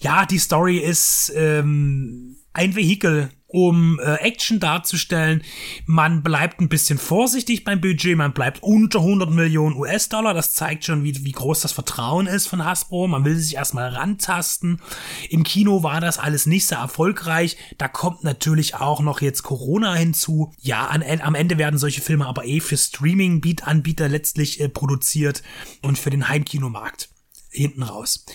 Ja, 0.03 0.25
die 0.25 0.38
Story 0.38 0.79
ist 0.79 1.31
ähm, 1.33 2.36
ein 2.51 2.75
Vehikel 2.75 3.29
um 3.48 4.00
äh, 4.00 4.15
Action 4.15 4.60
darzustellen. 4.60 5.43
Man 5.86 6.24
bleibt 6.24 6.60
ein 6.60 6.67
bisschen 6.67 6.98
vorsichtig 6.98 7.63
beim 7.63 7.79
Budget, 7.79 8.17
man 8.17 8.33
bleibt 8.33 8.62
unter 8.63 9.00
100 9.00 9.29
Millionen 9.29 9.77
US-Dollar. 9.77 10.33
Das 10.33 10.55
zeigt 10.55 10.83
schon, 10.83 11.05
wie, 11.05 11.24
wie 11.24 11.31
groß 11.31 11.62
das 11.62 11.72
Vertrauen 11.72 12.27
ist 12.27 12.48
von 12.48 12.65
Hasbro. 12.65 13.07
Man 13.07 13.24
will 13.24 13.38
sich 13.38 13.55
erstmal 13.55 13.88
rantasten. 13.88 14.81
Im 15.29 15.43
Kino 15.43 15.83
war 15.83 16.01
das 16.01 16.19
alles 16.19 16.48
nicht 16.48 16.65
sehr 16.65 16.79
erfolgreich. 16.79 17.55
Da 17.77 17.88
kommt 17.88 18.25
natürlich 18.25 18.75
auch 18.75 19.00
noch 19.00 19.22
jetzt 19.22 19.43
Corona 19.43 19.93
hinzu. 19.93 20.51
Ja, 20.60 20.88
an, 20.88 21.01
am 21.22 21.36
Ende 21.36 21.57
werden 21.57 21.79
solche 21.79 22.01
Filme 22.01 22.25
aber 22.25 22.45
eh 22.45 22.60
für 22.60 22.75
Streaming-Anbieter 22.75 24.10
letztlich 24.10 24.60
äh, 24.60 24.67
produziert 24.67 25.43
und 25.81 25.98
für 25.98 26.10
den 26.10 26.27
Heimkinomarkt 26.27 27.12
hinten 27.53 27.83
raus. 27.83 28.25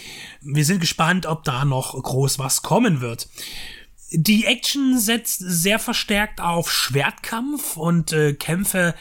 Wir 0.41 0.65
sind 0.65 0.81
gespannt, 0.81 1.27
ob 1.27 1.45
da 1.45 1.65
noch 1.65 2.01
groß 2.01 2.39
was 2.39 2.63
kommen 2.63 3.01
wird. 3.01 3.29
Die 4.11 4.47
Action 4.47 4.99
setzt 4.99 5.41
sehr 5.41 5.79
verstärkt 5.79 6.41
auf 6.41 6.73
Schwertkampf 6.73 7.77
und 7.77 8.13
äh, 8.13 8.33
Kämpfe 8.33 8.95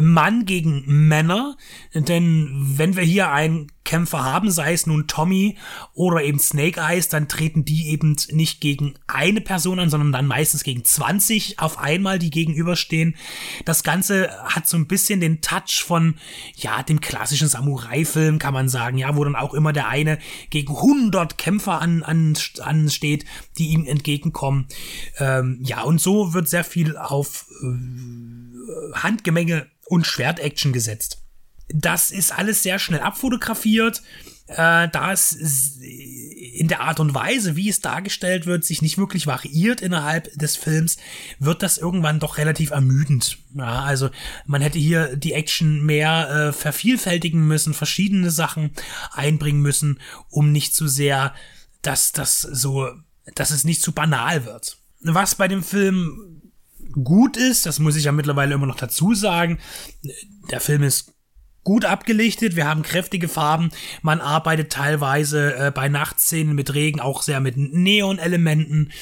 Mann 0.00 0.44
gegen 0.44 0.84
Männer. 0.86 1.56
Denn 1.94 2.50
wenn 2.76 2.96
wir 2.96 3.04
hier 3.04 3.30
einen 3.30 3.70
Kämpfer 3.84 4.24
haben, 4.24 4.50
sei 4.50 4.72
es 4.72 4.86
nun 4.86 5.06
Tommy 5.06 5.56
oder 5.92 6.22
eben 6.22 6.38
Snake 6.38 6.80
Eyes, 6.80 7.08
dann 7.08 7.28
treten 7.28 7.64
die 7.64 7.88
eben 7.90 8.16
nicht 8.30 8.60
gegen 8.60 8.94
eine 9.06 9.40
Person 9.40 9.78
an, 9.78 9.90
sondern 9.90 10.12
dann 10.12 10.26
meistens 10.26 10.64
gegen 10.64 10.84
20 10.84 11.58
auf 11.58 11.78
einmal, 11.78 12.18
die 12.18 12.30
gegenüberstehen. 12.30 13.14
Das 13.64 13.82
Ganze 13.82 14.30
hat 14.44 14.66
so 14.66 14.76
ein 14.76 14.86
bisschen 14.86 15.20
den 15.20 15.42
Touch 15.42 15.84
von, 15.84 16.16
ja, 16.56 16.82
dem 16.82 17.00
klassischen 17.00 17.48
Samurai-Film, 17.48 18.38
kann 18.38 18.54
man 18.54 18.68
sagen, 18.68 18.98
ja, 18.98 19.16
wo 19.16 19.24
dann 19.24 19.36
auch 19.36 19.54
immer 19.54 19.72
der 19.72 19.88
eine 19.88 20.18
gegen 20.50 20.74
100 20.74 21.36
Kämpfer 21.36 21.80
an, 21.80 22.02
an, 22.02 22.36
ansteht, 22.60 23.26
die 23.58 23.68
ihm 23.68 23.84
entgegenkommen. 23.84 24.66
Ähm, 25.18 25.58
ja, 25.62 25.82
und 25.82 26.00
so 26.00 26.32
wird 26.32 26.48
sehr 26.48 26.64
viel 26.64 26.96
auf 26.96 27.46
äh, 27.62 28.94
Handgemenge 28.94 29.66
und 29.86 30.06
Schwertaction 30.06 30.72
gesetzt. 30.72 31.23
Das 31.68 32.10
ist 32.10 32.36
alles 32.36 32.62
sehr 32.62 32.78
schnell 32.78 33.00
abfotografiert, 33.00 34.02
äh, 34.46 34.88
da 34.88 35.12
es 35.12 35.32
in 35.32 36.68
der 36.68 36.80
Art 36.80 37.00
und 37.00 37.14
Weise, 37.14 37.56
wie 37.56 37.68
es 37.68 37.80
dargestellt 37.80 38.44
wird, 38.44 38.64
sich 38.64 38.82
nicht 38.82 38.98
wirklich 38.98 39.26
variiert 39.26 39.80
innerhalb 39.80 40.30
des 40.38 40.56
Films, 40.56 40.98
wird 41.38 41.62
das 41.62 41.78
irgendwann 41.78 42.20
doch 42.20 42.36
relativ 42.36 42.70
ermüdend. 42.70 43.38
Ja, 43.54 43.82
also 43.82 44.10
man 44.44 44.60
hätte 44.60 44.78
hier 44.78 45.16
die 45.16 45.32
Action 45.32 45.84
mehr 45.84 46.28
äh, 46.30 46.52
vervielfältigen 46.52 47.46
müssen, 47.46 47.72
verschiedene 47.72 48.30
Sachen 48.30 48.72
einbringen 49.12 49.62
müssen, 49.62 49.98
um 50.28 50.52
nicht 50.52 50.74
zu 50.74 50.88
sehr, 50.88 51.34
dass 51.80 52.12
das 52.12 52.42
so, 52.42 52.90
dass 53.34 53.50
es 53.50 53.64
nicht 53.64 53.80
zu 53.80 53.92
banal 53.92 54.44
wird. 54.44 54.76
Was 55.00 55.34
bei 55.34 55.48
dem 55.48 55.62
Film 55.62 56.42
gut 57.02 57.36
ist, 57.38 57.64
das 57.64 57.78
muss 57.78 57.96
ich 57.96 58.04
ja 58.04 58.12
mittlerweile 58.12 58.54
immer 58.54 58.66
noch 58.66 58.76
dazu 58.76 59.14
sagen. 59.14 59.58
Der 60.50 60.60
Film 60.60 60.82
ist 60.82 61.13
gut 61.64 61.84
abgelichtet, 61.84 62.56
wir 62.56 62.68
haben 62.68 62.82
kräftige 62.82 63.28
Farben, 63.28 63.70
man 64.02 64.20
arbeitet 64.20 64.70
teilweise 64.70 65.54
äh, 65.56 65.70
bei 65.70 65.88
Nachtszenen 65.88 66.54
mit 66.54 66.74
Regen 66.74 67.00
auch 67.00 67.22
sehr 67.22 67.40
mit 67.40 67.56
Neon-Elementen. 67.56 68.92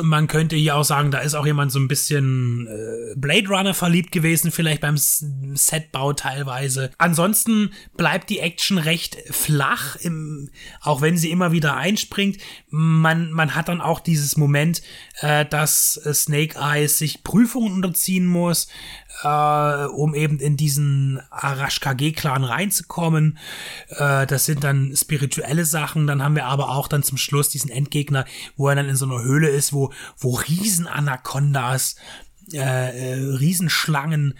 Man 0.00 0.26
könnte 0.26 0.56
hier 0.56 0.76
auch 0.76 0.84
sagen, 0.84 1.10
da 1.10 1.18
ist 1.18 1.34
auch 1.34 1.44
jemand 1.44 1.70
so 1.70 1.78
ein 1.78 1.88
bisschen 1.88 2.66
äh, 2.66 3.14
Blade 3.16 3.48
Runner 3.48 3.74
verliebt 3.74 4.10
gewesen, 4.12 4.50
vielleicht 4.50 4.80
beim 4.80 4.96
Setbau 4.96 6.14
teilweise. 6.14 6.90
Ansonsten 6.96 7.72
bleibt 7.96 8.30
die 8.30 8.38
Action 8.38 8.78
recht 8.78 9.18
flach, 9.30 9.96
im, 9.96 10.48
auch 10.80 11.02
wenn 11.02 11.18
sie 11.18 11.30
immer 11.30 11.52
wieder 11.52 11.76
einspringt. 11.76 12.38
Man, 12.70 13.32
man 13.32 13.54
hat 13.54 13.68
dann 13.68 13.80
auch 13.80 14.00
dieses 14.00 14.36
Moment, 14.36 14.82
äh, 15.20 15.44
dass 15.44 16.00
Snake 16.12 16.58
Eyes 16.58 16.96
sich 16.96 17.22
Prüfungen 17.22 17.72
unterziehen 17.74 18.26
muss, 18.26 18.68
äh, 19.22 19.86
um 19.86 20.14
eben 20.14 20.38
in 20.38 20.56
diesen 20.56 21.20
Arash 21.30 21.80
KG-Clan 21.80 22.44
reinzukommen. 22.44 23.38
Äh, 23.88 24.26
das 24.26 24.46
sind 24.46 24.64
dann 24.64 24.94
spirituelle 24.96 25.64
Sachen. 25.64 26.06
Dann 26.06 26.22
haben 26.22 26.34
wir 26.34 26.46
aber 26.46 26.70
auch 26.70 26.88
dann 26.88 27.02
zum 27.02 27.18
Schluss 27.18 27.48
diesen 27.48 27.70
Endgegner, 27.70 28.24
wo 28.56 28.68
er 28.68 28.76
dann 28.76 28.88
in 28.88 28.96
so 28.96 29.04
einer 29.04 29.22
Höhle 29.22 29.48
ist, 29.48 29.72
wo, 29.72 29.81
wo 30.18 30.34
Riesen-Anacondas, 30.34 31.96
äh, 32.52 32.58
äh, 32.58 33.14
Riesenschlangen 33.14 34.34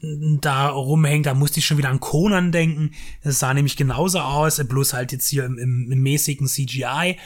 da 0.00 0.68
rumhängt, 0.68 1.26
da 1.26 1.34
musste 1.34 1.58
ich 1.58 1.66
schon 1.66 1.76
wieder 1.76 1.88
an 1.88 1.98
Conan 2.00 2.52
denken. 2.52 2.92
Das 3.24 3.40
sah 3.40 3.52
nämlich 3.52 3.76
genauso 3.76 4.20
aus, 4.20 4.62
bloß 4.64 4.92
halt 4.92 5.10
jetzt 5.12 5.28
hier 5.28 5.44
im, 5.44 5.58
im, 5.58 5.90
im 5.90 6.02
mäßigen 6.02 6.46
CGI 6.46 7.16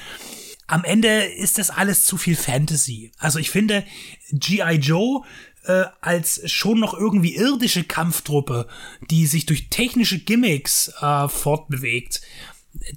am 0.72 0.84
Ende 0.84 1.24
ist 1.24 1.58
das 1.58 1.68
alles 1.68 2.06
zu 2.06 2.16
viel 2.16 2.34
Fantasy. 2.34 3.12
Also 3.18 3.38
ich 3.38 3.50
finde, 3.50 3.84
G.I. 4.30 4.76
Joe 4.76 5.22
äh, 5.64 5.84
als 6.00 6.50
schon 6.50 6.80
noch 6.80 6.94
irgendwie 6.94 7.36
irdische 7.36 7.84
Kampftruppe, 7.84 8.66
die 9.10 9.26
sich 9.26 9.44
durch 9.44 9.68
technische 9.68 10.18
Gimmicks 10.18 10.90
äh, 11.00 11.28
fortbewegt. 11.28 12.22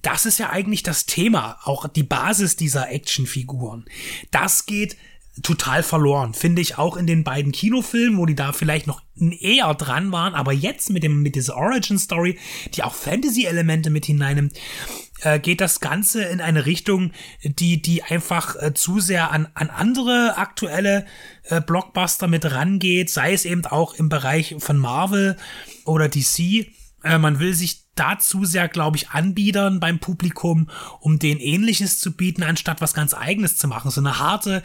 Das 0.02 0.26
ist 0.26 0.40
ja 0.40 0.50
eigentlich 0.50 0.84
das 0.84 1.06
Thema, 1.06 1.58
auch 1.64 1.88
die 1.88 2.04
Basis 2.04 2.56
dieser 2.56 2.90
Actionfiguren. 2.90 3.86
Das 4.32 4.66
geht 4.66 4.98
total 5.44 5.84
verloren, 5.84 6.34
finde 6.34 6.62
ich 6.62 6.78
auch 6.78 6.96
in 6.96 7.08
den 7.08 7.24
beiden 7.24 7.52
Kinofilmen, 7.52 8.18
wo 8.18 8.26
die 8.26 8.36
da 8.36 8.54
vielleicht 8.54 8.88
noch 8.88 9.02
eher 9.18 9.74
dran 9.74 10.12
waren, 10.12 10.34
aber 10.34 10.54
jetzt 10.54 10.90
mit 10.90 11.04
dem 11.04 11.22
mit 11.22 11.36
dieser 11.36 11.58
Origin 11.58 12.00
Story, 12.00 12.40
die 12.74 12.84
auch 12.84 12.94
Fantasy 12.94 13.46
Elemente 13.46 13.90
mit 13.90 14.06
hineinnimmt, 14.06 14.58
äh, 15.22 15.40
geht 15.40 15.60
das 15.60 15.82
Ganze 15.82 16.24
in 16.24 16.40
eine 16.40 16.66
Richtung, 16.66 17.12
die, 17.44 17.82
die 17.82 18.04
einfach 18.04 18.56
äh, 18.62 18.74
zu 18.74 19.00
sehr 19.00 19.32
an, 19.32 19.48
an 19.56 19.70
andere 19.70 20.38
aktuelle 20.38 21.06
äh, 21.44 21.60
Blockbuster 21.60 22.28
mit 22.28 22.50
rangeht, 22.52 23.10
sei 23.10 23.34
es 23.34 23.46
eben 23.46 23.66
auch 23.66 23.94
im 23.96 24.08
Bereich 24.08 24.56
von 24.60 24.78
Marvel 24.78 25.36
oder 25.84 26.08
DC. 26.08 26.68
Äh, 27.06 27.20
man 27.20 27.39
will 27.39 27.54
sich 27.54 27.86
dazu 27.94 28.44
sehr, 28.44 28.68
glaube 28.68 28.98
ich, 28.98 29.12
anbiedern 29.12 29.80
beim 29.80 30.00
Publikum, 30.00 30.70
um 31.00 31.20
denen 31.20 31.39
ähnliches 31.39 32.00
zu 32.00 32.12
bieten, 32.12 32.44
anstatt 32.44 32.82
was 32.82 32.94
ganz 32.94 33.13
eigenes 33.13 33.56
zu 33.56 33.68
machen. 33.68 33.91
So 33.91 34.02
eine 34.02 34.20
harte 34.20 34.63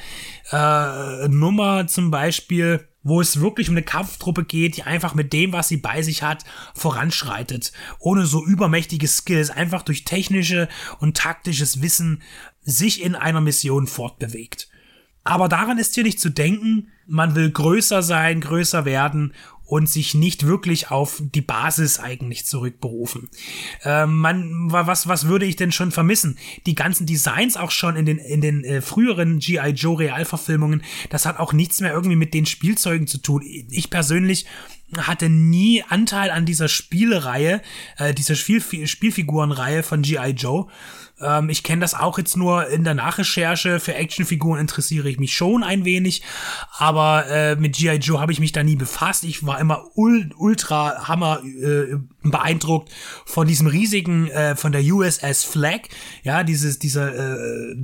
äh, 0.51 1.29
Nummer 1.29 1.87
zum 1.87 2.11
Beispiel 2.11 2.87
wo 3.03 3.21
es 3.23 3.41
wirklich 3.41 3.71
um 3.71 3.77
eine 3.77 3.83
Kampftruppe 3.83 4.45
geht, 4.45 4.77
die 4.77 4.83
einfach 4.83 5.15
mit 5.15 5.33
dem, 5.33 5.55
was 5.55 5.69
sie 5.69 5.79
bei 5.79 6.03
sich 6.03 6.23
hat, 6.23 6.45
voranschreitet, 6.75 7.73
ohne 7.99 8.27
so 8.27 8.45
übermächtige 8.45 9.09
Skills, 9.09 9.49
einfach 9.49 9.83
durch 9.83 10.05
technische 10.05 10.69
und 10.99 11.17
taktisches 11.17 11.81
Wissen 11.81 12.23
sich 12.61 13.03
in 13.03 13.15
einer 13.15 13.41
Mission 13.41 13.87
fortbewegt. 13.87 14.69
Aber 15.25 15.49
daran 15.49 15.79
ist 15.79 15.95
hier 15.95 16.05
nicht 16.05 16.21
zu 16.21 16.31
denken, 16.31 16.89
man 17.07 17.35
will 17.35 17.51
größer 17.51 18.03
sein, 18.03 18.41
größer 18.41 18.85
werden 18.85 19.35
und 19.71 19.89
sich 19.89 20.15
nicht 20.15 20.47
wirklich 20.47 20.91
auf 20.91 21.23
die 21.33 21.43
Basis 21.43 22.01
eigentlich 22.01 22.45
zurückberufen. 22.45 23.31
Äh, 23.85 24.05
man, 24.07 24.73
was, 24.73 25.07
was 25.07 25.29
würde 25.29 25.47
ich 25.47 25.55
denn 25.55 25.71
schon 25.71 25.93
vermissen? 25.93 26.39
Die 26.67 26.75
ganzen 26.75 27.07
Designs 27.07 27.57
auch 27.57 27.71
schon 27.71 27.95
in 27.95 28.05
den, 28.05 28.19
in 28.19 28.41
den 28.41 28.65
äh, 28.65 28.81
früheren 28.83 29.39
G.I. 29.39 29.71
Joe 29.71 30.01
Realverfilmungen, 30.01 30.83
das 31.09 31.25
hat 31.25 31.39
auch 31.39 31.53
nichts 31.53 31.81
mehr 31.81 31.93
irgendwie 31.93 32.17
mit 32.17 32.35
den 32.35 32.47
Spielzeugen 32.47 33.07
zu 33.07 33.19
tun. 33.19 33.45
Ich 33.71 33.91
persönlich 33.91 34.47
hatte 34.97 35.29
nie 35.29 35.85
Anteil 35.89 36.31
an 36.31 36.47
dieser 36.47 36.69
Spielreihe, 36.69 37.63
äh, 37.97 38.13
dieser 38.13 38.35
Spiel 38.35 38.61
Spielfigurenreihe 38.89 39.85
von 39.85 40.03
G.I. 40.03 40.31
Joe. 40.31 40.67
Ähm, 41.21 41.49
ich 41.49 41.63
kenne 41.63 41.81
das 41.81 41.95
auch 41.95 42.19
jetzt 42.19 42.37
nur 42.37 42.69
in 42.69 42.85
der 42.85 42.95
Nachrecherche. 42.95 43.81
Für 43.81 43.95
Actionfiguren 43.95 44.61
interessiere 44.61 45.09
ich 45.09 45.19
mich 45.19 45.35
schon 45.35 45.63
ein 45.63 45.85
wenig, 45.85 46.23
aber 46.79 47.27
äh, 47.29 47.57
mit 47.57 47.77
G.I. 47.77 47.97
Joe 47.97 48.21
habe 48.21 48.33
ich 48.33 48.41
mich 48.41 48.53
da 48.53 48.63
nie 48.63 48.77
befasst. 48.77 49.25
Ich 49.25 49.45
war 49.47 49.61
immer 49.61 49.85
ul 49.95 50.31
ultra 50.37 51.09
hammer 51.09 51.43
äh, 51.45 51.97
beeindruckt 52.23 52.91
von 53.25 53.47
diesem 53.47 53.67
riesigen, 53.67 54.29
äh, 54.29 54.57
von 54.57 54.73
der 54.73 54.83
USS 54.83 55.45
Flag, 55.45 55.81
ja, 56.23 56.45
dieses, 56.45 56.79
dieser, 56.79 57.15
äh, 57.15 57.77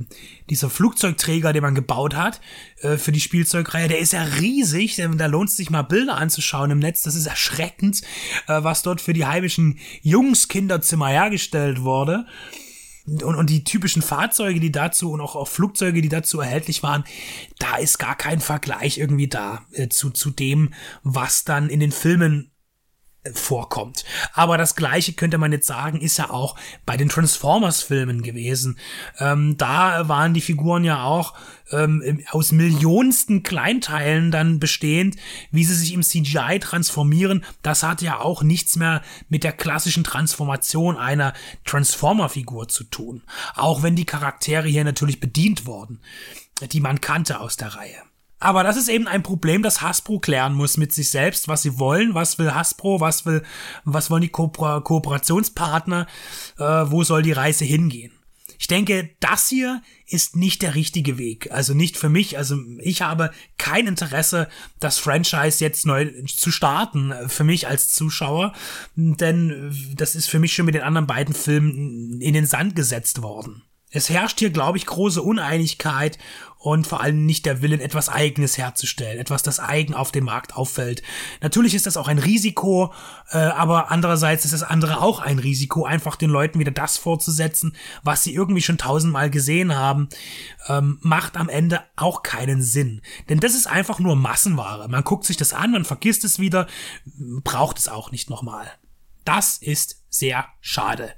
dieser 0.49 0.69
Flugzeugträger, 0.69 1.53
den 1.53 1.63
man 1.63 1.75
gebaut 1.75 2.15
hat 2.15 2.41
äh, 2.81 2.97
für 2.97 3.11
die 3.11 3.19
Spielzeugreihe, 3.19 3.87
der 3.87 3.99
ist 3.99 4.13
ja 4.13 4.23
riesig, 4.23 4.95
da 4.95 5.25
lohnt 5.25 5.49
es 5.49 5.57
sich 5.57 5.69
mal 5.69 5.81
Bilder 5.81 6.17
anzuschauen 6.17 6.71
im 6.71 6.79
Netz, 6.79 7.01
das 7.01 7.15
ist 7.15 7.25
erschreckend, 7.25 8.01
äh, 8.47 8.63
was 8.63 8.83
dort 8.83 9.01
für 9.01 9.13
die 9.13 9.25
heimischen 9.25 9.79
Jungskinderzimmer 10.01 11.07
hergestellt 11.07 11.81
wurde 11.81 12.25
und, 13.07 13.23
und 13.23 13.49
die 13.49 13.63
typischen 13.63 14.01
Fahrzeuge, 14.01 14.59
die 14.59 14.71
dazu 14.71 15.11
und 15.11 15.21
auch, 15.21 15.35
auch 15.35 15.47
Flugzeuge, 15.47 16.01
die 16.01 16.09
dazu 16.09 16.39
erhältlich 16.39 16.83
waren, 16.83 17.05
da 17.57 17.77
ist 17.77 17.97
gar 17.97 18.15
kein 18.15 18.41
Vergleich 18.41 18.97
irgendwie 18.97 19.27
da 19.27 19.65
äh, 19.71 19.87
zu, 19.87 20.09
zu 20.09 20.29
dem, 20.29 20.73
was 21.03 21.45
dann 21.45 21.69
in 21.69 21.79
den 21.79 21.91
Filmen 21.91 22.51
vorkommt. 23.33 24.05
Aber 24.33 24.57
das 24.57 24.75
gleiche 24.75 25.13
könnte 25.13 25.37
man 25.37 25.51
jetzt 25.51 25.67
sagen, 25.67 26.01
ist 26.01 26.17
ja 26.17 26.29
auch 26.29 26.55
bei 26.85 26.97
den 26.97 27.09
Transformers-Filmen 27.09 28.21
gewesen. 28.21 28.77
Ähm, 29.19 29.57
da 29.57 30.07
waren 30.07 30.33
die 30.33 30.41
Figuren 30.41 30.83
ja 30.83 31.03
auch 31.03 31.33
ähm, 31.71 32.23
aus 32.31 32.51
millionensten 32.51 33.43
Kleinteilen 33.43 34.31
dann 34.31 34.59
bestehend, 34.59 35.15
wie 35.51 35.63
sie 35.63 35.75
sich 35.75 35.93
im 35.93 36.03
CGI 36.03 36.59
transformieren. 36.59 37.43
Das 37.61 37.83
hat 37.83 38.01
ja 38.01 38.19
auch 38.19 38.43
nichts 38.43 38.75
mehr 38.75 39.01
mit 39.29 39.43
der 39.43 39.53
klassischen 39.53 40.03
Transformation 40.03 40.97
einer 40.97 41.33
Transformer-Figur 41.65 42.67
zu 42.67 42.83
tun. 42.83 43.23
Auch 43.55 43.83
wenn 43.83 43.95
die 43.95 44.05
Charaktere 44.05 44.67
hier 44.67 44.83
natürlich 44.83 45.19
bedient 45.19 45.65
wurden, 45.65 46.01
die 46.71 46.79
man 46.79 47.01
kannte 47.01 47.39
aus 47.39 47.57
der 47.57 47.75
Reihe. 47.75 48.01
Aber 48.39 48.63
das 48.63 48.77
ist 48.77 48.87
eben 48.87 49.07
ein 49.07 49.23
Problem, 49.23 49.63
das 49.63 49.81
Hasbro 49.81 50.19
klären 50.19 50.53
muss 50.53 50.77
mit 50.77 50.93
sich 50.93 51.09
selbst, 51.09 51.47
was 51.47 51.63
sie 51.63 51.79
wollen, 51.79 52.13
was 52.13 52.37
will 52.37 52.53
Hasbro, 52.53 52.99
was 52.99 53.25
will, 53.25 53.43
was 53.83 54.11
wollen 54.11 54.21
die 54.21 54.29
Ko 54.29 54.49
Kooperationspartner, 54.49 56.05
äh, 56.57 56.63
wo 56.63 57.03
soll 57.03 57.23
die 57.23 57.31
Reise 57.31 57.65
hingehen. 57.65 58.11
Ich 58.59 58.67
denke, 58.67 59.11
das 59.19 59.49
hier 59.49 59.81
ist 60.07 60.35
nicht 60.35 60.61
der 60.61 60.73
richtige 60.73 61.17
Weg. 61.17 61.51
Also 61.51 61.73
nicht 61.73 61.95
für 61.95 62.09
mich. 62.09 62.37
Also 62.37 62.57
ich 62.79 63.01
habe 63.03 63.31
kein 63.57 63.87
Interesse, 63.87 64.47
das 64.79 64.97
Franchise 64.97 65.63
jetzt 65.63 65.85
neu 65.85 66.11
zu 66.25 66.51
starten, 66.51 67.13
für 67.27 67.43
mich 67.43 67.67
als 67.67 67.89
Zuschauer. 67.89 68.53
Denn 68.95 69.75
das 69.95 70.15
ist 70.15 70.27
für 70.27 70.39
mich 70.39 70.53
schon 70.53 70.65
mit 70.65 70.75
den 70.75 70.81
anderen 70.81 71.07
beiden 71.07 71.35
Filmen 71.35 72.19
in 72.19 72.33
den 72.33 72.47
Sand 72.47 72.75
gesetzt 72.75 73.21
worden. 73.21 73.63
Es 73.89 74.09
herrscht 74.09 74.39
hier, 74.39 74.49
glaube 74.49 74.77
ich, 74.77 74.85
große 74.85 75.21
Uneinigkeit 75.21 76.17
und 76.57 76.87
vor 76.87 76.99
allem 76.99 77.25
nicht 77.25 77.45
der 77.45 77.61
Willen, 77.61 77.79
etwas 77.79 78.09
Eigenes 78.09 78.57
herzustellen, 78.57 79.19
etwas, 79.19 79.43
das 79.43 79.61
eigen 79.61 79.93
auf 79.93 80.11
dem 80.11 80.25
Markt 80.25 80.55
auffällt. 80.55 81.03
Natürlich 81.39 81.73
ist 81.73 81.85
das 81.85 81.95
auch 81.95 82.09
ein 82.09 82.17
Risiko, 82.17 82.93
äh, 83.31 83.37
aber 83.37 83.89
andererseits 83.91 84.43
ist 84.43 84.53
das 84.53 84.63
andere 84.63 85.01
auch 85.01 85.21
ein 85.21 85.39
Risiko, 85.39 85.85
einfach 85.85 86.17
den 86.17 86.29
Leuten 86.29 86.59
wieder 86.59 86.71
das 86.71 86.97
vorzusetzen, 86.97 87.77
was 88.03 88.23
sie 88.23 88.33
irgendwie 88.33 88.61
schon 88.61 88.77
tausendmal 88.77 89.29
gesehen 89.29 89.73
haben, 89.73 90.09
ähm, 90.67 90.97
macht 91.01 91.37
am 91.37 91.47
Ende 91.47 91.81
auch 91.95 92.23
keinen 92.23 92.61
Sinn. 92.61 93.01
Denn 93.29 93.39
das 93.39 93.55
ist 93.55 93.67
einfach 93.67 93.99
nur 93.99 94.17
Massenware. 94.17 94.89
Man 94.89 95.05
guckt 95.05 95.23
sich 95.23 95.37
das 95.37 95.53
an, 95.53 95.71
man 95.71 95.85
vergisst 95.85 96.25
es 96.25 96.39
wieder, 96.39 96.67
braucht 97.43 97.77
es 97.77 97.87
auch 97.87 98.11
nicht 98.11 98.29
nochmal. 98.29 98.69
Das 99.23 99.57
ist 99.57 100.06
sehr 100.19 100.45
schade. 100.61 101.13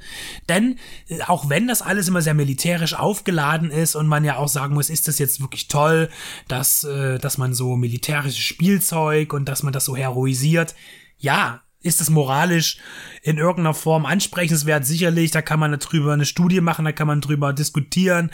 Denn 0.48 0.78
äh, 1.08 1.22
auch 1.24 1.50
wenn 1.50 1.68
das 1.68 1.82
alles 1.82 2.08
immer 2.08 2.22
sehr 2.22 2.34
militärisch 2.34 2.94
aufgeladen 2.94 3.72
ist 3.72 3.96
und 3.96 4.08
man 4.08 4.24
ja 4.24 4.38
auch 4.38 4.48
sagen 4.48 4.74
muss, 4.74 4.90
ist 4.90 5.08
das 5.08 5.20
jetzt 5.20 5.42
wirklich 5.42 5.68
toll, 5.68 6.10
dass, 6.48 6.84
äh, 6.84 7.20
dass 7.20 7.38
man 7.38 7.54
so 7.54 7.76
militärisches 7.76 8.40
Spielzeug 8.40 9.34
und 9.34 9.46
dass 9.46 9.64
man 9.64 9.74
das 9.74 9.86
so 9.86 9.96
heroisiert. 9.96 10.76
Ja, 11.18 11.62
ist 11.82 12.02
es 12.02 12.10
moralisch 12.10 12.78
in 13.22 13.38
irgendeiner 13.38 13.74
Form 13.74 14.06
ansprechenswert? 14.06 14.86
Sicherlich, 14.86 15.32
da 15.32 15.42
kann 15.42 15.60
man 15.60 15.78
darüber 15.80 16.14
eine 16.14 16.26
Studie 16.26 16.62
machen, 16.62 16.86
da 16.86 16.92
kann 16.92 17.08
man 17.08 17.22
drüber 17.22 17.54
diskutieren. 17.54 18.32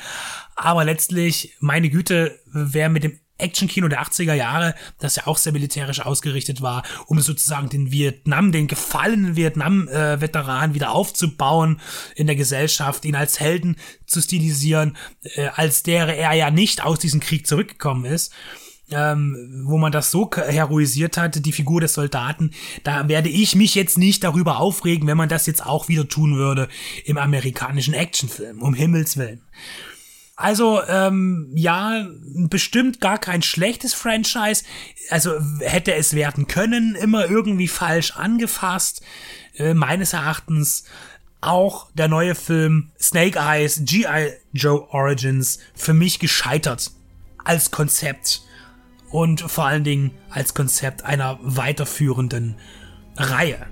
Aber 0.55 0.83
letztlich, 0.83 1.55
meine 1.59 1.89
Güte, 1.89 2.39
wer 2.51 2.89
mit 2.89 3.03
dem 3.03 3.19
Actionkino 3.37 3.87
der 3.87 4.01
80er 4.01 4.33
Jahre, 4.33 4.75
das 4.99 5.17
ja 5.17 5.27
auch 5.27 5.37
sehr 5.37 5.53
militärisch 5.53 6.01
ausgerichtet 6.01 6.61
war, 6.61 6.83
um 7.07 7.19
sozusagen 7.19 7.69
den 7.69 7.91
Vietnam, 7.91 8.51
den 8.51 8.67
gefallenen 8.67 9.35
Vietnam-Veteran 9.35 10.73
wieder 10.73 10.91
aufzubauen 10.91 11.81
in 12.15 12.27
der 12.27 12.35
Gesellschaft, 12.35 13.05
ihn 13.05 13.15
als 13.15 13.39
Helden 13.39 13.75
zu 14.05 14.21
stilisieren, 14.21 14.95
äh, 15.35 15.47
als 15.55 15.85
wäre 15.85 16.15
er 16.15 16.33
ja 16.33 16.49
nicht 16.51 16.83
aus 16.83 16.99
diesem 16.99 17.19
Krieg 17.19 17.47
zurückgekommen 17.47 18.05
ist. 18.05 18.33
Ähm, 18.91 19.63
wo 19.65 19.79
man 19.79 19.91
das 19.91 20.11
so 20.11 20.29
heroisiert 20.31 21.17
hatte, 21.17 21.41
die 21.41 21.51
Figur 21.51 21.81
des 21.81 21.95
Soldaten, 21.95 22.51
da 22.83 23.07
werde 23.07 23.29
ich 23.29 23.55
mich 23.55 23.73
jetzt 23.73 23.97
nicht 23.97 24.23
darüber 24.23 24.59
aufregen, 24.59 25.07
wenn 25.07 25.17
man 25.17 25.27
das 25.27 25.47
jetzt 25.47 25.65
auch 25.65 25.87
wieder 25.87 26.07
tun 26.07 26.35
würde 26.35 26.69
im 27.03 27.17
amerikanischen 27.17 27.95
Actionfilm, 27.95 28.61
um 28.61 28.75
Himmels 28.75 29.17
Willen. 29.17 29.41
Also, 30.35 30.83
ähm, 30.83 31.49
ja, 31.55 32.05
bestimmt 32.49 32.99
gar 32.99 33.17
kein 33.17 33.41
schlechtes 33.41 33.93
Franchise. 33.93 34.65
Also 35.09 35.39
hätte 35.61 35.93
es 35.93 36.13
werden 36.13 36.47
können, 36.47 36.95
immer 36.95 37.29
irgendwie 37.29 37.69
falsch 37.69 38.11
angefasst. 38.17 39.01
Äh, 39.55 39.73
meines 39.73 40.11
Erachtens 40.11 40.83
auch 41.39 41.89
der 41.93 42.09
neue 42.09 42.35
Film 42.35 42.91
Snake 42.99 43.39
Eyes, 43.39 43.81
G.I. 43.83 44.33
Joe 44.51 44.87
Origins, 44.89 45.59
für 45.73 45.93
mich 45.93 46.19
gescheitert. 46.19 46.91
Als 47.43 47.71
Konzept. 47.71 48.41
Und 49.11 49.39
vor 49.39 49.65
allen 49.65 49.83
Dingen 49.83 50.11
als 50.29 50.53
Konzept 50.53 51.05
einer 51.05 51.39
weiterführenden 51.41 52.55
Reihe. 53.15 53.67